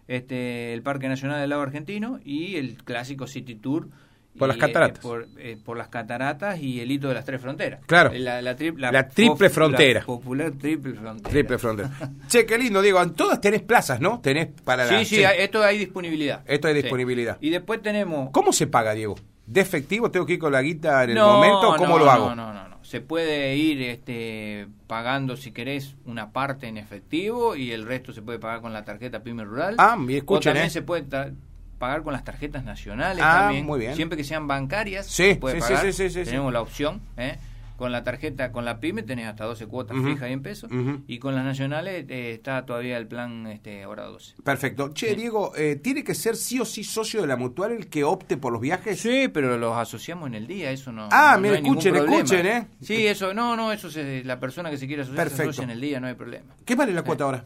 Este, 0.07 0.73
el 0.73 0.81
Parque 0.83 1.07
Nacional 1.09 1.41
del 1.41 1.49
Lago 1.49 1.63
Argentino 1.63 2.19
y 2.23 2.55
el 2.55 2.77
clásico 2.83 3.27
City 3.27 3.55
Tour. 3.55 3.89
Por 4.37 4.47
y, 4.49 4.51
las 4.51 4.57
cataratas. 4.59 4.99
por, 4.99 5.27
eh, 5.39 5.57
por 5.65 5.77
las 5.77 5.87
cataratas 5.87 6.59
y 6.61 6.79
el 6.79 6.91
hito 6.91 7.07
de 7.07 7.15
las 7.15 7.25
tres 7.25 7.41
fronteras. 7.41 7.79
Claro. 7.87 8.11
La, 8.13 8.39
la 8.43 8.55
tri- 8.55 8.77
La 8.77 9.09
triple 9.09 9.47
pof- 9.49 9.51
frontera. 9.51 10.01
la 10.01 10.05
popular 10.05 10.51
triple 10.51 10.93
frontera. 10.93 11.29
Triple 11.31 11.57
frontera. 11.57 11.89
che, 12.27 12.45
qué 12.45 12.55
lindo, 12.59 12.83
Diego. 12.83 13.01
En 13.01 13.15
todas 13.15 13.41
tenés 13.41 13.63
plazas, 13.63 13.99
¿no? 13.99 14.19
Tenés 14.21 14.49
para 14.63 14.85
la... 14.85 14.99
Sí, 14.99 15.05
sí, 15.05 15.23
hay- 15.23 15.39
esto 15.39 15.63
hay 15.63 15.79
disponibilidad. 15.79 16.43
Esto 16.45 16.67
hay 16.67 16.75
Sí. 16.75 16.81
disponibilidad. 16.83 17.37
Y 17.41 17.49
después 17.49 17.81
tenemos 17.81 18.29
¿Cómo 18.31 18.53
se 18.53 18.67
paga, 18.67 18.93
Diego? 18.93 19.15
¿De 19.47 19.61
efectivo 19.61 20.11
tengo 20.11 20.25
que 20.25 20.33
ir 20.33 20.39
con 20.39 20.51
la 20.51 20.61
guita 20.61 21.03
en 21.05 21.11
el 21.11 21.15
No, 21.15 21.33
momento 21.33 21.75
cómo 21.77 21.97
no, 21.97 22.05
lo 22.05 22.11
hago? 22.11 22.29
No, 22.29 22.35
no, 22.35 22.53
no, 22.53 22.67
no. 22.67 22.77
Se 22.83 23.01
puede 23.01 23.55
ir 23.55 23.81
este, 23.81 24.67
pagando, 24.87 25.35
si 25.37 25.51
querés, 25.51 25.95
una 26.05 26.31
parte 26.31 26.67
en 26.67 26.77
efectivo 26.77 27.55
y 27.55 27.71
el 27.71 27.85
resto 27.85 28.13
se 28.13 28.21
puede 28.21 28.39
pagar 28.39 28.61
con 28.61 28.73
la 28.73 28.83
tarjeta 28.85 29.23
PYME 29.23 29.45
Rural. 29.45 29.75
Ah, 29.77 29.97
escuchen, 30.09 30.51
o 30.51 30.53
también 30.53 30.67
eh. 30.67 30.69
se 30.69 30.81
puede 30.81 31.05
pagar 31.79 32.03
con 32.03 32.13
las 32.13 32.23
tarjetas 32.23 32.63
nacionales 32.65 33.23
Ah, 33.25 33.43
también. 33.43 33.65
muy 33.65 33.79
bien. 33.79 33.95
Siempre 33.95 34.17
que 34.17 34.23
sean 34.23 34.47
bancarias, 34.47 35.05
Sí, 35.07 35.29
se 35.31 35.35
puede 35.35 35.61
sí, 35.61 35.73
pagar. 35.73 35.93
sí. 35.93 36.09
Tenemos 36.23 36.51
la 36.51 36.61
opción, 36.61 37.01
¿eh? 37.17 37.37
Con 37.77 37.91
la 37.93 38.03
tarjeta, 38.03 38.51
con 38.51 38.65
la 38.65 38.79
PYME 38.81 39.03
tenés 39.03 39.27
hasta 39.27 39.45
12 39.45 39.67
cuotas 39.67 39.95
fijas 40.03 40.29
y 40.29 40.33
en 40.33 40.41
pesos. 40.41 40.69
Y 41.07 41.19
con 41.19 41.35
las 41.35 41.45
nacionales 41.45 42.05
eh, 42.09 42.33
está 42.33 42.65
todavía 42.65 42.97
el 42.97 43.07
plan 43.07 43.47
este, 43.47 43.83
ahora 43.83 44.03
12. 44.05 44.33
Perfecto. 44.43 44.89
Che, 44.93 45.15
Diego, 45.15 45.53
eh, 45.55 45.75
¿tiene 45.75 46.03
que 46.03 46.15
ser 46.15 46.35
sí 46.35 46.59
o 46.59 46.65
sí 46.65 46.83
socio 46.83 47.21
de 47.21 47.27
la 47.27 47.37
mutual 47.37 47.71
el 47.71 47.87
que 47.87 48.03
opte 48.03 48.35
por 48.35 48.51
los 48.51 48.59
viajes? 48.61 48.99
Sí, 48.99 49.29
pero 49.31 49.57
los 49.57 49.77
asociamos 49.77 50.27
en 50.27 50.33
el 50.33 50.47
día, 50.47 50.71
eso 50.71 50.91
no. 50.91 51.07
Ah, 51.11 51.33
no- 51.35 51.41
mira, 51.43 51.61
no 51.61 51.67
escuchen, 51.67 51.95
escuchen, 51.95 52.45
¿eh? 52.47 52.67
Sí, 52.81 53.05
eso, 53.07 53.33
no, 53.33 53.55
no, 53.55 53.71
eso 53.71 53.89
se, 53.91 54.23
la 54.23 54.39
persona 54.39 54.69
que 54.71 54.77
se 54.77 54.87
quiere 54.87 55.03
asociar 55.03 55.29
se 55.29 55.43
asocia 55.43 55.63
en 55.63 55.69
el 55.69 55.79
día, 55.79 55.99
no 55.99 56.07
hay 56.07 56.15
problema. 56.15 56.55
¿Qué 56.65 56.73
vale 56.75 56.93
la 56.93 57.03
cuota 57.03 57.25
ahora? 57.25 57.45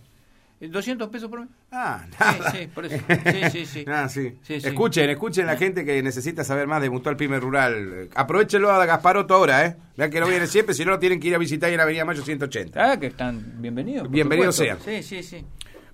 200 0.69 1.09
pesos 1.09 1.29
por 1.29 1.39
mes. 1.39 1.49
Ah, 1.71 2.05
Sí, 2.09 2.15
nada. 2.19 2.51
sí, 2.51 2.67
por 2.73 2.85
eso. 2.85 3.03
Sí, 3.31 3.49
sí, 3.51 3.65
sí. 3.65 3.85
Ah, 3.87 4.07
sí. 4.09 4.33
Sí, 4.43 4.61
sí. 4.61 4.67
Escuchen, 4.67 5.09
escuchen 5.09 5.45
la 5.47 5.57
gente 5.57 5.83
que 5.85 6.03
necesita 6.03 6.43
saber 6.43 6.67
más 6.67 6.81
de 6.81 6.89
Mutual 6.89 7.17
Pyme 7.17 7.39
Rural. 7.39 8.09
Aprovechenlo 8.13 8.69
a 8.71 8.85
Gasparoto 8.85 9.33
ahora, 9.33 9.65
¿eh? 9.65 9.75
Vean 9.97 10.11
que 10.11 10.19
no 10.19 10.27
viene 10.27 10.45
siempre, 10.47 10.75
si 10.75 10.85
no 10.85 10.91
lo 10.91 10.99
tienen 10.99 11.19
que 11.19 11.29
ir 11.29 11.35
a 11.35 11.39
visitar 11.39 11.69
en 11.71 11.77
la 11.77 11.83
Avenida 11.83 12.05
Mayo 12.05 12.21
180. 12.23 12.91
Ah, 12.91 12.99
que 12.99 13.07
están 13.07 13.55
bienvenidos. 13.61 14.09
Bienvenidos 14.09 14.55
sean. 14.55 14.77
Sí, 14.83 15.01
sí, 15.01 15.23
sí. 15.23 15.43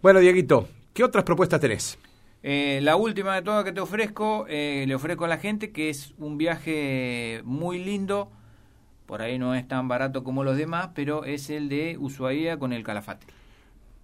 Bueno, 0.02 0.20
Dieguito, 0.20 0.68
¿qué 0.94 1.04
otras 1.04 1.24
propuestas 1.24 1.60
tenés? 1.62 1.98
Eh, 2.44 2.80
la 2.84 2.96
última 2.96 3.36
de 3.36 3.42
todas 3.42 3.64
que 3.66 3.72
te 3.72 3.80
ofrezco, 3.82 4.46
eh, 4.48 4.86
le 4.88 4.96
ofrezco 4.96 5.26
a 5.26 5.28
la 5.28 5.38
gente 5.38 5.72
que 5.72 5.90
es 5.90 6.14
un 6.18 6.38
viaje 6.38 7.42
muy 7.44 7.84
lindo. 7.84 8.32
Por 9.06 9.22
ahí 9.22 9.40
no 9.40 9.56
es 9.56 9.68
tan 9.68 9.88
barato 9.88 10.24
como 10.24 10.44
los 10.44 10.58
demás, 10.58 10.90
pero 10.94 11.24
es 11.26 11.50
el 11.50 11.68
de 11.70 11.98
Ushuaia 12.00 12.58
con 12.60 12.74
el 12.74 12.84
Calafate. 12.84 13.26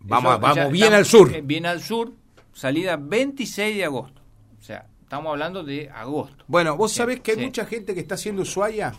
Vamos, 0.04 0.32
Eso 0.34 0.42
vamos 0.42 0.56
ya 0.58 0.68
bien 0.68 0.84
estamos- 0.94 0.98
al 1.00 1.06
sur. 1.06 1.36
eh, 1.36 1.42
bien 1.44 1.66
al 1.66 1.82
sur, 1.82 2.14
salida 2.54 2.98
26 2.98 3.76
de 3.78 3.86
agosto. 3.86 4.22
O 4.60 4.62
sea, 4.64 4.86
estamos 5.02 5.32
hablando 5.32 5.64
de 5.64 5.90
agosto. 5.90 6.44
Bueno, 6.48 6.76
vos 6.78 6.92
Sí, 6.92 6.98
sabés 6.98 7.20
que 7.22 7.32
hay 7.32 7.38
sí. 7.38 7.46
mucha 7.46 7.66
gente 7.66 7.94
que 7.94 8.00
está 8.02 8.16
haciendo 8.16 8.42
Ushuaia, 8.42 8.94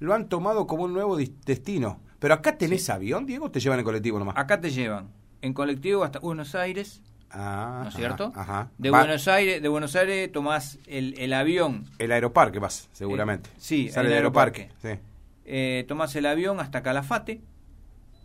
lo 0.00 0.14
han 0.14 0.28
tomado 0.28 0.66
como 0.66 0.84
un 0.84 0.92
nuevo 0.92 1.16
destino. 1.16 2.00
Pero 2.18 2.34
acá 2.34 2.56
tenés 2.56 2.88
avión, 2.90 3.26
Diego, 3.26 3.46
o 3.46 3.50
te 3.50 3.58
llevan 3.60 3.80
en 3.80 3.84
colectivo 3.84 4.18
nomás. 4.18 4.36
Acá 4.38 4.60
te 4.60 4.70
llevan 4.70 5.08
en 5.40 5.52
colectivo 5.52 6.04
hasta 6.04 6.18
Buenos 6.20 6.54
Aires, 6.54 7.02
Ah, 7.34 7.80
¿no 7.84 7.88
es 7.88 7.94
cierto? 7.94 8.30
Ajá. 8.36 8.68
De 8.78 8.90
Va- 8.90 8.98
Buenos 9.00 9.26
Aires, 9.26 9.62
de 9.62 9.68
Buenos 9.68 9.96
Aires 9.96 10.30
tomás 10.30 10.78
el, 10.86 11.14
el 11.18 11.32
avión, 11.32 11.86
El 11.98 12.12
aeroparque 12.12 12.58
vas, 12.58 12.88
seguramente. 12.92 13.48
Eh, 13.50 13.56
sí, 13.58 13.88
Sale 13.88 14.06
el 14.06 14.10
del 14.10 14.16
aeroparque. 14.18 14.62
aeroparque. 14.62 14.96
Sí. 14.96 15.08
eh, 15.46 15.84
tomás 15.88 16.14
el 16.14 16.26
avión 16.26 16.60
hasta 16.60 16.82
Calafate. 16.82 17.40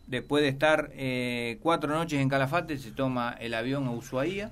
Después 0.07 0.41
de 0.43 0.49
estar 0.49 0.89
eh, 0.93 1.59
cuatro 1.61 1.93
noches 1.93 2.19
en 2.21 2.29
Calafate, 2.29 2.77
se 2.77 2.91
toma 2.91 3.35
el 3.39 3.53
avión 3.53 3.87
a 3.87 3.91
Ushuaia. 3.91 4.51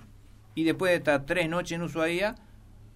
Y 0.53 0.63
después 0.63 0.91
de 0.91 0.97
estar 0.97 1.25
tres 1.25 1.49
noches 1.49 1.73
en 1.73 1.81
Ushuaia, 1.81 2.35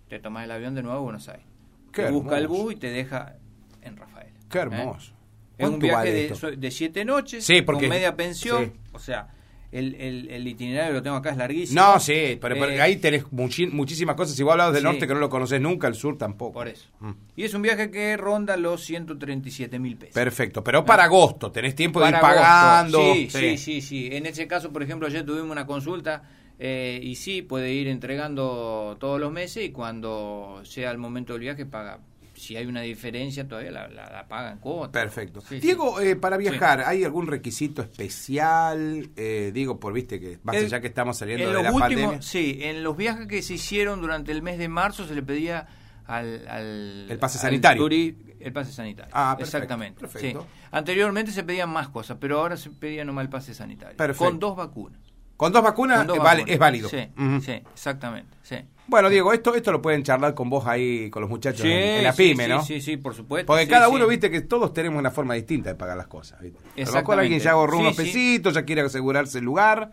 te 0.10 0.20
tomas 0.20 0.44
el 0.46 0.51
avión 0.51 0.75
de 0.75 0.84
nuevo 0.84 0.98
a 0.98 1.01
Buenos 1.01 1.28
Aires. 1.30 1.46
Qué 1.92 2.04
te 2.04 2.12
busca 2.12 2.38
el 2.38 2.48
bus 2.48 2.74
y 2.74 2.75
te 2.75 2.89
deja 2.89 3.36
en 3.82 3.98
Rafael. 3.98 4.34
Qué 4.50 4.60
hermoso. 4.60 5.13
Es 5.58 5.66
un 5.68 5.72
¿Cuánto 5.72 5.80
viaje 5.80 5.96
vale 6.38 6.51
de, 6.51 6.58
de 6.58 6.72
siete 6.72 7.04
noches, 7.06 7.44
Sí, 7.46 7.62
porque- 7.62 7.88
con 7.88 7.89
media 7.89 8.16
pensión. 8.16 8.66
sí. 8.74 8.80
O 8.94 9.00
sea, 9.00 9.28
el, 9.72 9.96
el, 9.96 10.30
el 10.32 10.48
itinerario 10.48 10.94
lo 10.94 11.02
tengo 11.04 11.16
acá, 11.18 11.30
es 11.32 11.38
larguísimo. 11.38 11.80
No, 11.82 12.00
sí, 12.00 12.38
pero, 12.42 12.56
pero 12.56 12.70
Eh, 12.72 12.82
ahí 12.82 12.98
tenés 12.98 13.26
muchi- 13.32 13.70
muchísimas 13.72 14.16
cosas. 14.16 14.36
Si 14.36 14.42
vos 14.44 14.52
hablabas 14.54 14.74
del 14.74 14.82
Sí. 14.82 14.86
norte 14.88 15.08
que 15.08 15.14
no 15.14 15.20
lo 15.20 15.30
conoces 15.30 15.62
nunca, 15.62 15.88
el 15.88 15.96
sur 15.96 16.18
tampoco. 16.18 16.54
Por 16.54 16.68
eso. 16.68 16.88
Mm. 17.00 17.12
Y 17.36 17.44
es 17.44 17.54
un 17.54 17.62
viaje 17.62 17.92
que 17.92 18.18
ronda 18.18 18.58
los 18.58 18.84
137 18.84 19.78
mil 19.80 19.96
pesos. 19.98 20.14
Perfecto, 20.16 20.64
pero 20.64 20.84
para 20.86 21.04
agosto, 21.04 21.52
tenés 21.52 21.76
tiempo 21.76 22.02
de 22.02 22.10
ir 22.10 22.16
pagando. 22.20 23.00
agosto. 23.02 23.38
Sí, 23.40 23.58
sí, 23.58 23.58
sí, 23.58 23.82
sí. 23.82 24.10
En 24.12 24.26
ese 24.26 24.48
caso, 24.48 24.72
por 24.74 24.82
ejemplo, 24.84 25.08
ayer 25.08 25.26
tuvimos 25.26 25.52
una 25.52 25.66
consulta 25.66 26.24
eh, 26.58 27.00
y 27.02 27.16
sí, 27.16 27.42
puede 27.42 27.72
ir 27.74 27.88
entregando 27.88 28.98
todos 29.00 29.20
los 29.20 29.32
meses 29.32 29.64
y 29.66 29.70
cuando 29.72 30.62
sea 30.64 30.92
el 30.92 30.98
momento 30.98 31.34
del 31.34 31.42
viaje 31.42 31.66
paga. 31.66 32.00
Si 32.39 32.55
hay 32.55 32.65
una 32.65 32.81
diferencia, 32.81 33.48
todavía 33.48 33.72
la, 33.72 33.88
la, 33.89 34.05
la 34.10 34.27
paga 34.27 34.51
en 34.53 34.60
cuota. 34.60 34.91
Perfecto. 34.91 35.41
Sí, 35.41 35.48
sí. 35.55 35.60
Diego, 35.60 36.00
eh, 36.00 36.15
para 36.15 36.38
viajar, 36.38 36.81
¿hay 36.86 37.03
algún 37.03 37.27
requisito 37.27 37.81
especial? 38.29 39.10
Eh, 39.15 39.51
digo, 39.53 39.79
por 39.79 39.93
viste 39.93 40.19
que 40.19 40.39
más 40.43 40.55
El- 40.55 40.65
allá 40.65 40.81
que 40.81 40.88
estamos 40.88 41.17
saliendo 41.17 41.43
en 41.46 41.50
de 41.50 41.53
los 41.55 41.63
la 41.63 41.72
últimos, 41.72 42.01
pandemia. 42.03 42.22
sí, 42.22 42.60
en 42.62 42.84
los 42.84 42.96
viajes 42.96 43.27
que 43.27 43.41
se 43.41 43.55
hicieron 43.55 44.01
durante 44.01 44.31
el 44.31 44.41
mes 44.41 44.58
de 44.58 44.67
marzo 44.69 45.05
se 45.08 45.15
le 45.15 45.24
pedía 45.24 45.67
al, 46.05 46.48
al 46.48 47.08
El 47.10 47.19
pase 47.19 47.38
al 47.38 47.41
sanitario. 47.43 47.84
turi- 47.88 48.15
el 48.39 48.53
pase 48.53 48.72
sanitario. 48.72 49.12
Ah, 49.13 49.36
perfecto, 49.38 49.58
exactamente. 49.58 50.00
perfecto. 50.01 50.41
sí. 50.50 50.65
Anteriormente 50.72 51.31
se 51.31 51.43
pedían 51.43 51.69
más 51.69 51.89
cosas, 51.89 52.17
pero 52.19 52.39
ahora 52.39 52.55
se 52.58 52.69
pedía 52.69 53.03
nomás 53.03 53.24
el 53.24 53.29
pase 53.29 53.53
sanitario. 53.53 53.98
Perfecto. 53.98 54.25
Con 54.25 54.39
dos 54.39 54.55
vacunas. 54.55 55.00
Con 55.36 55.51
dos 55.51 55.62
vacunas, 55.63 55.98
Con 56.00 56.08
dos 56.08 56.17
vale- 56.19 56.41
vacunas. 56.41 56.53
es 56.53 56.60
válido. 56.60 56.89
Sí, 56.89 57.08
sí, 57.46 57.51
exactamente. 57.51 58.36
Sí. 58.43 58.55
Bueno, 58.89 59.10
Diego, 59.10 59.31
esto 59.34 59.53
esto 59.55 59.72
lo 59.72 59.81
pueden 59.81 60.03
charlar 60.03 60.34
con 60.34 60.50
vos 60.50 60.65
ahí, 60.67 61.10
con 61.10 61.22
los 61.22 61.29
muchachos 61.29 61.62
Sí, 61.62 61.72
en, 61.72 61.77
en 61.98 62.03
la 62.03 62.13
pyme, 62.13 62.43
sí, 62.46 62.50
¿no? 62.50 62.63
Sí, 62.63 62.81
sí, 62.81 62.98
por 62.98 63.13
supuesto. 63.13 63.46
Porque 63.48 63.65
Sí, 63.65 63.69
cada 63.69 63.88
uno, 63.89 64.08
viste 64.08 64.29
que 64.31 64.41
todos 64.41 64.74
tenemos 64.74 64.98
una 65.00 65.12
forma 65.12 65.36
distinta 65.36 65.69
de 65.69 65.75
pagar 65.75 65.96
las 65.98 66.08
cosas. 66.08 66.41
¿viste? 66.41 66.60
A 66.81 66.86
lo 66.86 66.91
mejor 66.93 67.19
alguien 67.19 67.39
ya 67.39 67.51
ahorró 67.51 67.79
unos 67.79 67.96
pesitos, 67.96 68.53
ya 68.53 68.63
quiere 68.65 68.81
asegurarse 68.81 69.38
el 69.39 69.46
lugar. 69.46 69.91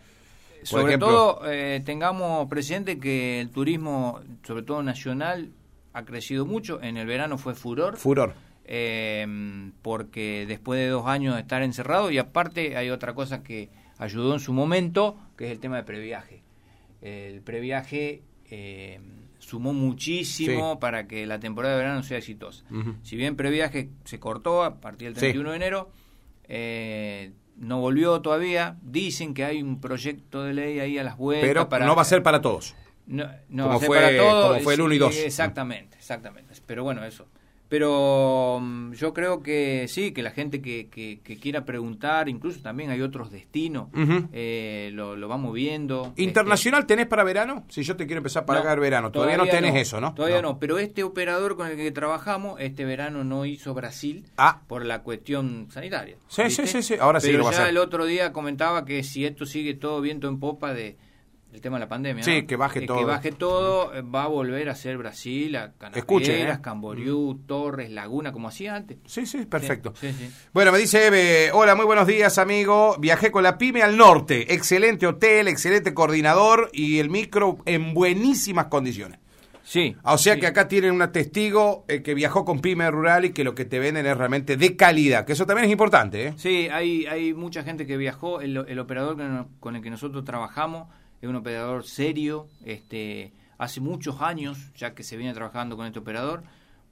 Por 0.59 0.67
Sobre 0.67 0.85
ejemplo, 0.87 1.09
todo, 1.09 1.41
eh, 1.51 1.81
tengamos 1.85 2.49
presente 2.49 2.99
que 2.99 3.41
el 3.41 3.51
turismo, 3.51 4.21
sobre 4.43 4.63
todo 4.63 4.83
nacional, 4.83 5.53
ha 5.93 6.05
crecido 6.05 6.45
mucho. 6.45 6.83
En 6.83 6.97
el 6.97 7.07
verano 7.07 7.39
fue 7.39 7.55
furor. 7.55 7.97
Furor. 7.97 8.35
eh, 8.65 9.71
porque 9.83 10.45
después 10.49 10.81
de 10.81 10.89
dos 10.89 11.07
años 11.07 11.35
de 11.37 11.41
estar 11.43 11.63
encerrado 11.63 12.11
y 12.11 12.19
aparte 12.19 12.77
hay 12.77 12.91
otra 12.91 13.15
cosa 13.15 13.43
que 13.43 13.71
ayudó 13.99 14.35
en 14.35 14.41
su 14.41 14.53
momento, 14.53 15.17
que 15.37 15.45
es 15.47 15.53
el 15.53 15.61
tema 15.61 15.77
de 15.77 15.85
previaje. 15.85 16.43
El 17.01 17.43
previaje 17.43 18.23
eh, 18.51 19.01
sumó 19.39 19.73
muchísimo 19.73 20.73
Sí. 20.73 20.79
para 20.81 21.07
que 21.07 21.27
la 21.27 21.39
temporada 21.41 21.75
de 21.77 21.83
verano 21.83 22.03
sea 22.03 22.19
exitosa. 22.19 22.65
Si 23.03 23.17
bien 23.17 23.37
previaje 23.37 23.91
se 24.05 24.19
cortó 24.19 24.63
a 24.65 24.81
partir 24.81 25.09
del 25.09 25.15
Sí. 25.17 25.21
31 25.21 25.51
de 25.51 25.57
enero, 25.57 25.91
eh, 26.49 27.33
no 27.57 27.81
volvió 27.81 28.21
todavía. 28.21 28.77
Dicen 28.83 29.35
que 29.35 29.45
hay 29.45 29.63
un 29.63 29.81
proyecto 29.81 30.43
de 30.45 30.55
ley 30.55 30.79
ahí 30.81 30.99
a 30.99 31.05
las 31.05 31.17
vueltas. 31.17 31.49
Pero 31.49 31.69
para, 31.69 31.87
no 31.87 31.95
va 31.97 32.03
a 32.03 32.07
ser 32.07 32.23
para 32.23 32.41
todos. 32.41 32.75
no, 33.07 33.25
no 33.49 33.65
Como 33.65 33.69
va 33.69 33.75
a 33.77 33.79
ser 33.79 33.87
fue- 33.87 33.97
para 33.99 34.17
todo, 34.17 34.49
como 34.49 34.61
fue 34.61 34.75
el 34.75 34.81
uno 34.81 34.93
y 34.93 34.97
sí, 34.97 35.01
dos. 35.01 35.17
Exactamente, 35.17 35.97
exactamente. 35.97 36.55
Pero 36.67 36.83
bueno, 36.85 37.05
eso. 37.05 37.27
Pero 37.69 38.61
mm, 38.63 38.93
yo 38.93 39.13
creo 39.13 39.43
que 39.43 39.87
sí, 39.89 40.13
que 40.13 40.23
la 40.23 40.31
gente 40.31 40.63
que, 40.63 40.89
que, 40.89 41.21
que 41.23 41.37
quiera 41.39 41.65
preguntar, 41.65 42.29
incluso 42.29 42.61
también 42.61 42.91
hay 42.91 43.03
otros 43.03 43.31
destinos, 43.31 43.89
eh, 44.33 44.91
lo, 44.93 45.17
lo 45.17 45.29
vamos 45.29 45.53
viendo. 45.53 46.13
¿Internacional 46.17 46.87
tenés 46.87 47.07
para 47.07 47.25
verano? 47.25 47.65
Si 47.69 47.83
yo 47.83 47.97
te 47.97 48.07
quiero 48.07 48.19
empezar 48.19 48.43
a 48.43 48.45
Este, 48.45 48.55
pagar 48.61 48.77
no, 48.79 48.83
verano. 48.83 49.11
Todavía, 49.11 49.37
no 49.37 49.47
tenés 49.47 49.75
eso, 49.75 50.01
¿no? 50.01 50.15
Todavía 50.15 50.43
no. 50.43 50.59
pero 50.59 50.79
este 50.79 51.03
operador 51.03 51.57
con 51.57 51.67
el 51.67 51.77
que 51.77 51.91
trabajamos, 51.91 52.61
este 52.61 52.85
verano 52.85 53.25
no 53.25 53.47
hizo 53.47 53.75
Brasil 53.75 54.25
Ah. 54.37 54.61
por 54.69 54.85
la 54.85 55.03
cuestión 55.03 55.67
sanitaria. 55.71 56.17
Sí, 56.29 56.45
¿viste? 56.45 56.67
sí, 56.67 56.73
sí, 56.83 56.83
sí. 56.83 56.95
Ahora 57.01 57.21
sí 57.21 57.27
Pero 57.29 57.39
lo 57.39 57.45
va 57.45 57.51
a 57.51 57.55
ya 57.55 57.69
el 57.69 57.79
otro 57.79 58.07
día 58.07 58.33
comentaba 58.33 58.85
que 58.85 59.03
si 59.03 59.25
esto 59.25 59.45
sigue 59.45 59.75
todo 59.75 60.01
viento 60.01 60.29
en 60.29 60.39
popa 60.39 60.73
de 60.73 60.97
el 61.53 61.61
tema 61.63 61.77
de 61.77 61.81
la 61.81 61.89
pandemia, 61.89 62.23
Sí, 62.23 62.43
¿no? 62.43 62.47
que 62.47 62.57
baje 62.57 62.81
Eh, 62.81 62.87
todo. 62.87 62.99
Que 62.99 63.05
baje 63.05 63.33
todo, 63.33 63.93
va 64.15 64.25
a 64.25 64.27
volver 64.27 64.69
a 64.69 64.75
ser 64.75 64.99
Brasil, 64.99 65.57
a 65.57 65.73
Canaleras, 65.73 66.59
¿eh? 66.59 66.61
Camboriú, 66.63 67.41
Torres, 67.47 67.91
Laguna, 67.91 68.31
como 68.33 68.49
hacía 68.49 68.75
antes. 68.77 68.99
Sí, 69.07 69.25
sí, 69.25 69.47
perfecto. 69.47 69.95
Sí, 69.99 70.09
sí, 70.13 70.27
sí. 70.27 70.35
Bueno, 70.53 70.71
me 70.73 70.79
dice 70.79 71.07
Eve, 71.07 71.51
hola, 71.53 71.75
muy 71.75 71.87
buenos 71.87 72.07
días, 72.07 72.37
amigo. 72.39 72.97
Viajé 72.99 73.31
con 73.31 73.43
la 73.43 73.57
pyme 73.57 73.83
al 73.83 73.97
norte. 73.97 74.53
Excelente 74.53 75.07
hotel, 75.07 75.49
excelente 75.49 75.95
coordinador 75.95 76.69
y 76.75 76.99
el 76.99 77.09
micro 77.09 77.59
en 77.65 77.95
buenísimas 77.95 78.67
condiciones. 78.67 79.19
Sí. 79.63 79.97
O 80.05 80.17
sea 80.19 80.35
sí. 80.35 80.41
que 80.41 80.47
acá 80.47 80.69
tienen 80.69 80.93
una 80.93 81.11
testigo 81.11 81.85
eh, 81.89 82.01
que 82.03 82.15
viajó 82.15 82.45
con 82.45 82.61
pyme 82.61 82.89
rural 82.91 83.25
y 83.25 83.31
que 83.33 83.43
lo 83.43 83.55
que 83.55 83.65
te 83.65 83.81
venden 83.81 84.07
es 84.07 84.17
realmente 84.17 84.57
de 84.57 84.77
calidad, 84.77 85.25
que 85.25 85.33
eso 85.33 85.45
también 85.45 85.65
es 85.65 85.73
importante, 85.73 86.27
¿eh? 86.29 86.35
Sí, 86.37 86.69
hay, 86.71 87.07
hay 87.07 87.35
mucha 87.35 87.65
gente 87.65 87.85
que 87.85 87.97
viajó. 87.97 88.41
El, 88.41 88.59
el 88.69 88.79
operador 88.79 89.17
con 89.59 89.75
el 89.75 89.83
que 89.83 89.91
nosotros 89.91 90.25
trabajamos 90.25 90.87
es 91.21 91.29
un 91.29 91.37
operador 91.37 91.85
serio. 91.85 92.49
Este, 92.65 93.33
hace 93.59 93.81
muchos 93.81 94.21
años 94.21 94.73
ya 94.75 94.95
que 94.95 95.03
se 95.03 95.17
viene 95.17 95.35
trabajando 95.35 95.77
con 95.77 95.87
este 95.87 95.99
operador. 95.99 96.43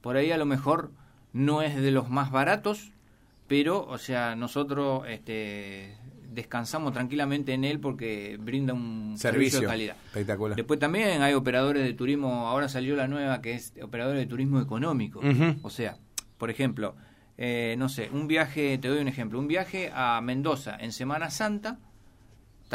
Por 0.01 0.17
ahí 0.17 0.31
a 0.31 0.37
lo 0.37 0.45
mejor 0.45 0.91
no 1.33 1.61
es 1.61 1.75
de 1.75 1.91
los 1.91 2.09
más 2.09 2.31
baratos, 2.31 2.91
pero, 3.47 3.85
o 3.85 3.97
sea, 3.97 4.35
nosotros 4.35 5.03
este, 5.07 5.97
descansamos 6.35 6.93
tranquilamente 6.93 7.53
en 7.53 7.63
él 7.63 7.79
porque 7.79 8.37
brinda 8.39 8.73
un 8.73 9.15
servicio, 9.17 9.59
Servicio. 9.59 9.59
de 9.61 9.65
calidad. 9.65 9.95
Espectacular. 10.07 10.55
Después 10.55 10.79
también 10.79 11.21
hay 11.21 11.33
operadores 11.33 11.83
de 11.83 11.93
turismo, 11.93 12.47
ahora 12.47 12.69
salió 12.69 12.95
la 12.95 13.07
nueva 13.07 13.41
que 13.41 13.53
es 13.53 13.73
operadores 13.81 14.21
de 14.21 14.27
turismo 14.27 14.61
económico. 14.61 15.21
O 15.63 15.69
sea, 15.69 15.97
por 16.37 16.49
ejemplo, 16.49 16.95
eh, 17.37 17.75
no 17.77 17.89
sé, 17.89 18.09
un 18.11 18.27
viaje, 18.27 18.77
te 18.77 18.87
doy 18.87 18.99
un 18.99 19.07
ejemplo, 19.07 19.39
un 19.39 19.47
viaje 19.47 19.91
a 19.93 20.21
Mendoza 20.21 20.77
en 20.79 20.91
Semana 20.91 21.29
Santa, 21.29 21.79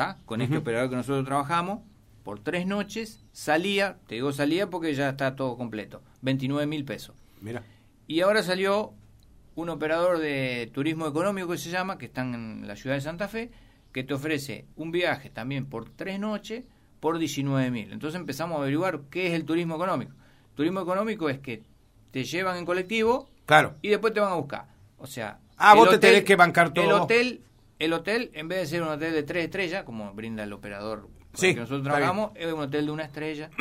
¿está? 0.00 0.19
Con 0.25 0.40
este 0.40 0.57
operador 0.59 0.90
que 0.90 0.97
nosotros 0.97 1.25
trabajamos, 1.25 1.80
por 2.23 2.40
tres 2.40 2.66
noches, 2.66 3.25
salía, 3.33 3.99
te 4.07 4.16
digo 4.16 4.33
salía 4.33 4.69
porque 4.71 4.95
ya 4.95 5.09
está 5.11 5.37
todo 5.37 5.57
completo, 5.57 6.02
29 6.23 6.66
mil 6.66 6.85
pesos. 6.85 7.16
Mira. 7.40 7.62
Y 8.07 8.21
ahora 8.21 8.42
salió 8.42 8.92
un 9.54 9.69
operador 9.69 10.19
de 10.19 10.71
turismo 10.73 11.07
económico 11.07 11.49
que 11.49 11.59
se 11.59 11.71
llama, 11.71 11.99
que 11.99 12.07
están 12.07 12.35
en 12.35 12.66
la 12.69 12.76
ciudad 12.76 12.97
de 12.97 13.00
Santa 13.02 13.28
Fe, 13.28 13.50
que 13.92 14.04
te 14.04 14.14
ofrece 14.14 14.66
un 14.76 14.90
viaje 14.92 15.30
también 15.30 15.66
por 15.66 15.90
tres 15.90 16.19
noches 16.21 16.64
por 17.00 17.19
19 17.19 17.71
mil. 17.71 17.92
Entonces 17.92 18.19
empezamos 18.21 18.57
a 18.57 18.61
averiguar 18.61 19.00
qué 19.11 19.28
es 19.28 19.33
el 19.35 19.45
turismo 19.45 19.75
económico. 19.76 20.12
Turismo 20.54 20.80
económico 20.80 21.28
es 21.28 21.38
que 21.38 21.62
te 22.11 22.25
llevan 22.25 22.57
en 22.59 22.66
colectivo 22.66 23.30
Claro. 23.47 23.76
y 23.83 23.88
después 23.88 24.12
te 24.12 24.21
van 24.21 24.33
a 24.33 24.37
buscar. 24.37 24.66
O 24.99 25.07
sea, 25.07 25.38
Ah, 25.57 25.75
vos 25.75 25.90
te 25.90 25.99
tenés 25.99 26.25
que 26.25 26.37
bancar 26.37 26.73
todo. 26.73 26.85
El 26.85 26.92
hotel, 26.92 27.42
el 27.80 27.92
hotel, 27.92 28.30
en 28.34 28.46
vez 28.46 28.60
de 28.60 28.66
ser 28.66 28.82
un 28.82 28.88
hotel 28.88 29.12
de 29.12 29.22
tres 29.25 29.44
estrellas, 29.46 29.82
como 29.82 30.12
brinda 30.14 30.44
el 30.44 30.52
operador 30.52 31.02
con 31.02 31.10
Sí, 31.34 31.49
el 31.49 31.54
que 31.54 31.60
nosotros 31.62 31.82
trabajamos, 31.84 32.30
es 32.37 32.52
un 32.52 32.60
hotel 32.60 32.87
de 32.87 32.92
una 32.92 33.02
estrella. 33.04 33.50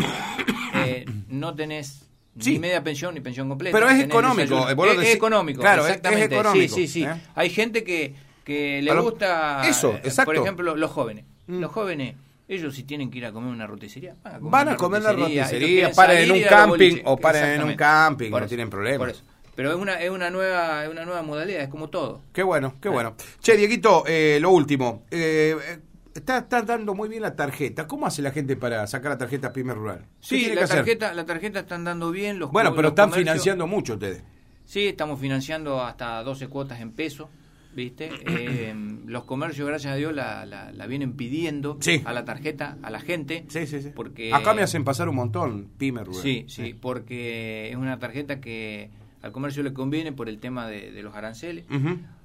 Eh, 0.76 1.04
no 1.30 1.56
tenés 1.56 2.06
Sí. 2.40 2.54
ni 2.54 2.60
media 2.60 2.82
pensión 2.84 3.14
ni 3.16 3.22
pensión 3.22 3.50
completa. 3.50 3.76
Pero 3.78 3.90
es 3.90 4.00
económico, 4.04 4.70
eh, 4.70 4.72
Es, 4.72 4.98
decís- 4.98 5.16
económico, 5.16 5.62
claro, 5.62 5.82
es- 5.82 5.90
es 5.90 5.96
exactamente. 5.98 6.36
económico, 6.36 6.76
Sí, 6.76 6.88
sí, 6.88 7.02
sí. 7.02 7.04
¿eh? 7.04 7.14
Hay 7.36 7.50
gente 7.50 7.84
que, 7.84 8.14
que 8.46 8.82
le 8.82 8.94
lo- 8.94 9.02
gusta, 9.04 9.68
Eso, 9.68 9.96
exacto. 9.96 10.26
por 10.32 10.36
ejemplo, 10.38 10.76
los 10.76 10.92
jóvenes. 10.92 11.26
Mm. 11.48 11.60
Los 11.60 11.72
jóvenes, 11.72 12.16
ellos 12.48 12.76
si 12.76 12.84
tienen 12.84 13.10
que 13.12 13.18
ir 13.18 13.26
a 13.26 13.32
comer 13.32 13.52
una 13.52 13.68
roticería, 13.68 14.16
van 14.24 14.36
a 14.36 14.38
comer, 14.40 14.52
Van 14.52 14.70
a 14.70 14.76
comer 14.78 15.02
la 15.02 15.12
roticería, 15.14 15.92
paren 15.92 16.18
en 16.24 16.32
un 16.32 16.42
camping 16.44 16.96
o 17.06 17.18
paren 17.18 17.42
en 17.44 17.48
un 17.64 17.70
Exactamente. 17.72 17.78
camping, 17.78 18.32
no 18.32 18.48
tienen 18.48 18.70
problema. 18.70 18.98
por 19.00 19.10
eso. 19.10 19.24
Pero 19.60 19.72
es 19.72 19.76
una, 19.78 19.96
es 20.00 20.10
una 20.10 20.30
nueva, 20.30 20.86
es 20.86 20.90
una 20.90 21.04
nueva 21.04 21.22
modalidad, 21.22 21.60
es 21.60 21.68
como 21.68 21.90
todo. 21.90 22.22
Qué 22.32 22.44
bueno, 22.44 22.76
qué 22.80 22.88
bueno. 22.88 23.16
Che, 23.42 23.58
Dieguito, 23.58 24.06
eh, 24.08 24.38
lo 24.40 24.52
último. 24.52 25.04
Eh, 25.12 25.54
eh, 25.62 25.80
está, 26.16 26.38
está 26.38 26.62
dando 26.62 26.96
muy 26.96 27.10
bien 27.10 27.24
la 27.24 27.36
tarjeta. 27.36 27.86
¿Cómo 27.86 28.06
hace 28.08 28.22
la 28.22 28.32
gente 28.32 28.56
para 28.56 28.88
sacar 28.88 29.12
la 29.12 29.18
tarjeta 29.18 29.52
Pyme 29.52 29.74
Rural? 29.74 29.98
¿Qué 30.00 30.06
Sí, 30.22 30.56
la 30.56 30.64
hacer? 30.64 30.78
tarjeta, 30.78 31.14
la 31.14 31.26
tarjeta 31.26 31.60
están 31.60 31.84
dando 31.84 32.10
bien. 32.10 32.40
Los 32.40 32.52
Bueno, 32.54 32.70
pero 32.70 32.84
los 32.84 32.92
están 32.92 33.10
comercios- 33.10 33.20
financiando 33.34 33.68
mucho 33.68 33.96
ustedes. 33.96 34.24
Sí, 34.64 34.88
estamos 34.88 35.20
financiando 35.20 35.82
hasta 35.84 36.24
12 36.24 36.48
cuotas 36.48 36.80
en 36.80 36.92
peso, 36.94 37.30
¿viste? 37.76 38.12
Eh, 38.28 38.74
los 39.08 39.26
comercios, 39.26 39.68
gracias 39.68 39.92
a 39.92 39.96
Dios, 39.98 40.14
la, 40.14 40.46
la, 40.46 40.72
la 40.72 40.88
vienen 40.88 41.18
pidiendo 41.18 41.78
Sí. 41.82 42.02
a 42.06 42.14
la 42.14 42.24
tarjeta, 42.24 42.78
a 42.82 42.90
la 42.92 43.02
gente. 43.02 43.44
Sí, 43.50 43.68
sí, 43.68 43.82
sí. 43.82 43.92
Porque, 43.94 44.34
Acá 44.34 44.54
me 44.54 44.62
hacen 44.62 44.86
pasar 44.86 45.10
un 45.10 45.16
montón 45.16 45.68
Pyme 45.78 46.06
Rural. 46.06 46.22
Sí, 46.22 46.46
sí, 46.48 46.74
porque 46.80 47.72
es 47.72 47.76
una 47.76 48.00
tarjeta 48.00 48.40
que 48.40 48.90
al 49.22 49.32
comercio 49.32 49.64
le 49.64 49.74
conviene 49.74 50.12
por 50.12 50.30
el 50.30 50.40
tema 50.40 50.68
de, 50.68 50.92
de 50.92 51.04
los 51.04 51.16
aranceles. 51.16 51.66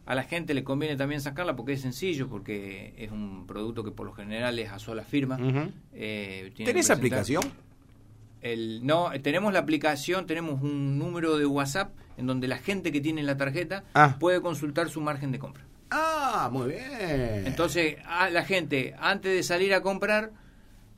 A 0.06 0.14
la 0.14 0.22
gente 0.24 0.52
le 0.54 0.64
conviene 0.64 0.96
también 0.96 1.20
sacarla 1.22 1.56
porque 1.56 1.72
es 1.72 1.80
sencillo, 1.80 2.28
porque 2.28 2.92
es 2.98 3.10
un 3.10 3.46
producto 3.46 3.82
que 3.84 3.90
por 3.90 4.06
lo 4.06 4.12
general 4.12 4.58
es 4.58 4.70
a 4.70 4.78
sola 4.78 5.02
firma. 5.02 5.36
Ujú. 5.36 5.70
Eh, 5.94 6.52
tiene 6.54 6.70
que 6.70 6.72
¿Tenés 6.72 6.90
aplicación? 6.90 7.42
El, 8.42 8.84
no, 8.86 9.12
eh, 9.12 9.18
tenemos 9.20 9.52
la 9.54 9.60
aplicación, 9.60 10.26
tenemos 10.26 10.60
un 10.62 10.98
número 10.98 11.38
de 11.38 11.46
WhatsApp 11.46 11.92
en 12.18 12.26
donde 12.26 12.46
la 12.46 12.58
gente 12.58 12.92
que 12.92 13.00
tiene 13.00 13.22
la 13.22 13.36
tarjeta 13.38 13.84
Ah. 13.94 14.16
puede 14.20 14.42
consultar 14.42 14.90
su 14.90 15.00
margen 15.00 15.32
de 15.32 15.38
compra. 15.38 15.64
Ah, 15.90 16.50
muy 16.52 16.68
bien. 16.68 17.46
Entonces, 17.46 17.96
a 18.06 18.28
la 18.28 18.44
gente, 18.44 18.94
antes 18.98 19.32
de 19.34 19.42
salir 19.42 19.72
a 19.72 19.80
comprar, 19.80 20.32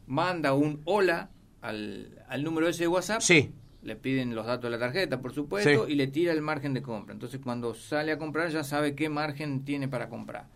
manda 0.07 0.55
un 0.55 0.81
hola 0.85 1.31
al, 1.63 2.09
al 2.29 2.43
número 2.43 2.69
ese 2.69 2.83
de 2.85 2.89
WhatsApp. 2.89 3.21
Sí. 3.21 3.51
Le 3.87 3.95
piden 3.97 4.35
los 4.35 4.45
datos 4.47 4.65
de 4.65 4.77
la 4.77 4.79
tarjeta, 4.85 5.21
por 5.21 5.33
supuesto, 5.33 5.87
Sí. 5.87 5.93
y 5.93 5.95
le 5.95 6.09
tira 6.09 6.33
el 6.33 6.43
margen 6.43 6.75
de 6.75 6.83
compra. 6.83 7.13
Entonces, 7.13 7.41
cuando 7.43 7.73
sale 7.73 8.11
a 8.11 8.19
comprar, 8.19 8.51
ya 8.51 8.65
sabe 8.65 8.95
qué 8.97 9.09
margen 9.09 9.65
tiene 9.65 9.87
para 9.87 10.09
comprar. 10.09 10.47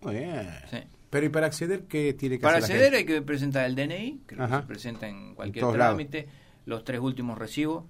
Muy 0.00 0.14
bien. 0.14 0.48
Sí. 0.70 0.78
Pero 1.10 1.26
¿y 1.26 1.28
para 1.28 1.46
acceder 1.46 1.84
qué 1.88 2.12
tiene 2.14 2.36
que 2.36 2.42
Para 2.42 2.58
hacer 2.58 2.76
la 2.76 2.82
acceder 2.82 2.94
hay 2.98 3.04
que 3.04 3.20
presentar 3.22 3.66
el 3.66 3.74
DNI, 3.74 4.20
que 4.28 4.36
se 4.36 4.62
presenta 4.66 5.08
en 5.08 5.34
cualquier 5.34 5.64
lados. 5.64 5.76
trámite, 5.76 6.28
los 6.66 6.84
tres 6.84 7.00
últimos 7.00 7.36
recibos, 7.36 7.84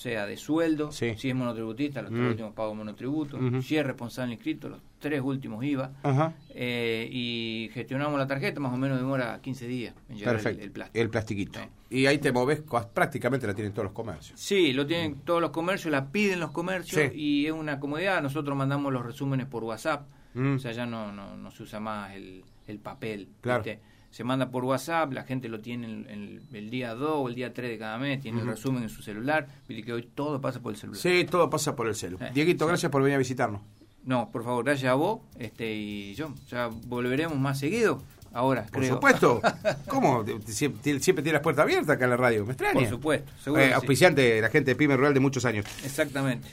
sea 0.00 0.24
de 0.26 0.36
sueldo, 0.38 0.90
Sí. 0.92 1.14
si 1.18 1.28
es 1.28 1.34
monotributista, 1.34 2.00
los 2.00 2.10
tres 2.10 2.22
Mm. 2.22 2.28
últimos 2.28 2.52
pagos 2.54 2.74
monotributo, 2.76 3.38
si 3.60 3.76
es 3.76 3.84
responsable 3.84 4.32
inscrito, 4.34 4.68
los 4.70 4.80
tres 4.98 5.20
últimos 5.20 5.62
IVA, 5.62 5.92
Ajá. 6.02 6.32
eh, 6.54 7.06
y 7.12 7.70
gestionamos 7.74 8.18
la 8.18 8.26
tarjeta, 8.26 8.60
más 8.60 8.72
o 8.72 8.76
menos 8.78 8.98
demora 8.98 9.38
15 9.42 9.66
días 9.66 9.94
en 10.08 10.16
llegar 10.16 10.36
el- 10.36 10.40
Perfecto. 10.42 10.64
el, 10.64 10.70
plástico. 10.70 11.10
plastiquito. 11.10 11.60
Sí. 11.60 11.96
Y 11.98 12.06
ahí 12.06 12.18
te 12.18 12.32
moves, 12.32 12.62
prácticamente 12.94 13.46
la 13.46 13.54
tienen 13.54 13.72
todos 13.72 13.84
los 13.84 13.92
comercios. 13.92 14.40
Sí, 14.40 14.72
lo 14.72 14.86
tienen 14.86 15.16
todos 15.24 15.40
los 15.42 15.50
comercios, 15.50 15.92
la 15.92 16.10
piden 16.10 16.40
los 16.40 16.50
comercios 16.50 17.10
Sí. 17.12 17.18
y 17.18 17.46
es 17.46 17.52
una 17.52 17.78
comodidad. 17.78 18.22
Nosotros 18.22 18.56
mandamos 18.56 18.92
los 18.92 19.04
resúmenes 19.04 19.46
por 19.46 19.64
WhatsApp, 19.64 20.06
Mm. 20.34 20.54
o 20.54 20.58
sea, 20.58 20.72
ya 20.72 20.86
no, 20.86 21.12
no, 21.12 21.36
no 21.36 21.50
se 21.50 21.62
usa 21.64 21.78
más 21.80 22.14
el, 22.14 22.42
el 22.66 22.78
papel. 22.78 23.28
Claro. 23.40 23.62
¿viste? 23.64 23.80
Se 24.10 24.24
manda 24.24 24.50
por 24.50 24.64
WhatsApp, 24.64 25.12
la 25.12 25.22
gente 25.22 25.48
lo 25.48 25.60
tiene 25.60 25.86
el, 25.86 26.06
el- 26.08 26.42
el 26.52 26.70
día 26.70 26.94
2 26.94 27.10
o 27.14 27.28
el 27.28 27.34
día 27.34 27.54
3 27.54 27.70
de 27.70 27.78
cada 27.78 27.96
mes, 27.98 28.20
tiene 28.20 28.38
Ujú. 28.38 28.48
el 28.48 28.56
resumen 28.56 28.82
en 28.82 28.88
su 28.88 29.02
celular, 29.02 29.46
viste 29.68 29.84
que 29.84 29.92
hoy 29.92 30.02
todo 30.14 30.40
pasa 30.40 30.60
por 30.60 30.72
el 30.72 30.78
celular. 30.78 31.00
Sí, 31.00 31.24
todo 31.30 31.48
pasa 31.48 31.76
por 31.76 31.86
el 31.86 31.94
celu. 31.94 32.18
Eh, 32.20 32.30
Dieguito, 32.34 32.64
sí. 32.64 32.68
gracias 32.68 32.90
por 32.90 33.02
venir 33.02 33.14
a 33.14 33.18
visitarnos. 33.18 33.60
No, 34.04 34.30
por 34.30 34.42
favor, 34.44 34.64
gracias 34.64 34.90
a 34.90 34.94
vos 34.94 35.20
este 35.38 35.72
y 35.74 36.14
yo. 36.14 36.34
Ya 36.50 36.68
volveremos 36.86 37.38
más 37.38 37.58
seguido 37.60 38.02
ahora, 38.32 38.62
Por 38.64 38.80
creo. 38.80 38.94
supuesto. 38.94 39.40
¿Cómo? 39.86 40.24
Siempre, 40.46 40.98
siempre 41.00 41.22
tiene 41.22 41.34
las 41.34 41.42
puertas 41.42 41.62
abiertas 41.64 41.90
acá 41.90 42.04
en 42.04 42.10
la 42.10 42.16
radio. 42.16 42.44
Me 42.46 42.52
extraña. 42.52 42.74
Por 42.80 42.88
supuesto, 42.88 43.30
seguro 43.44 43.62
Eh, 43.62 43.66
sí. 43.68 43.72
auspiciante, 43.74 44.40
la 44.40 44.48
gente 44.48 44.70
de 44.72 44.74
Pyme 44.76 44.96
Rural 44.96 45.14
de 45.14 45.20
muchos 45.20 45.44
años. 45.44 45.66
Exactamente. 45.84 46.48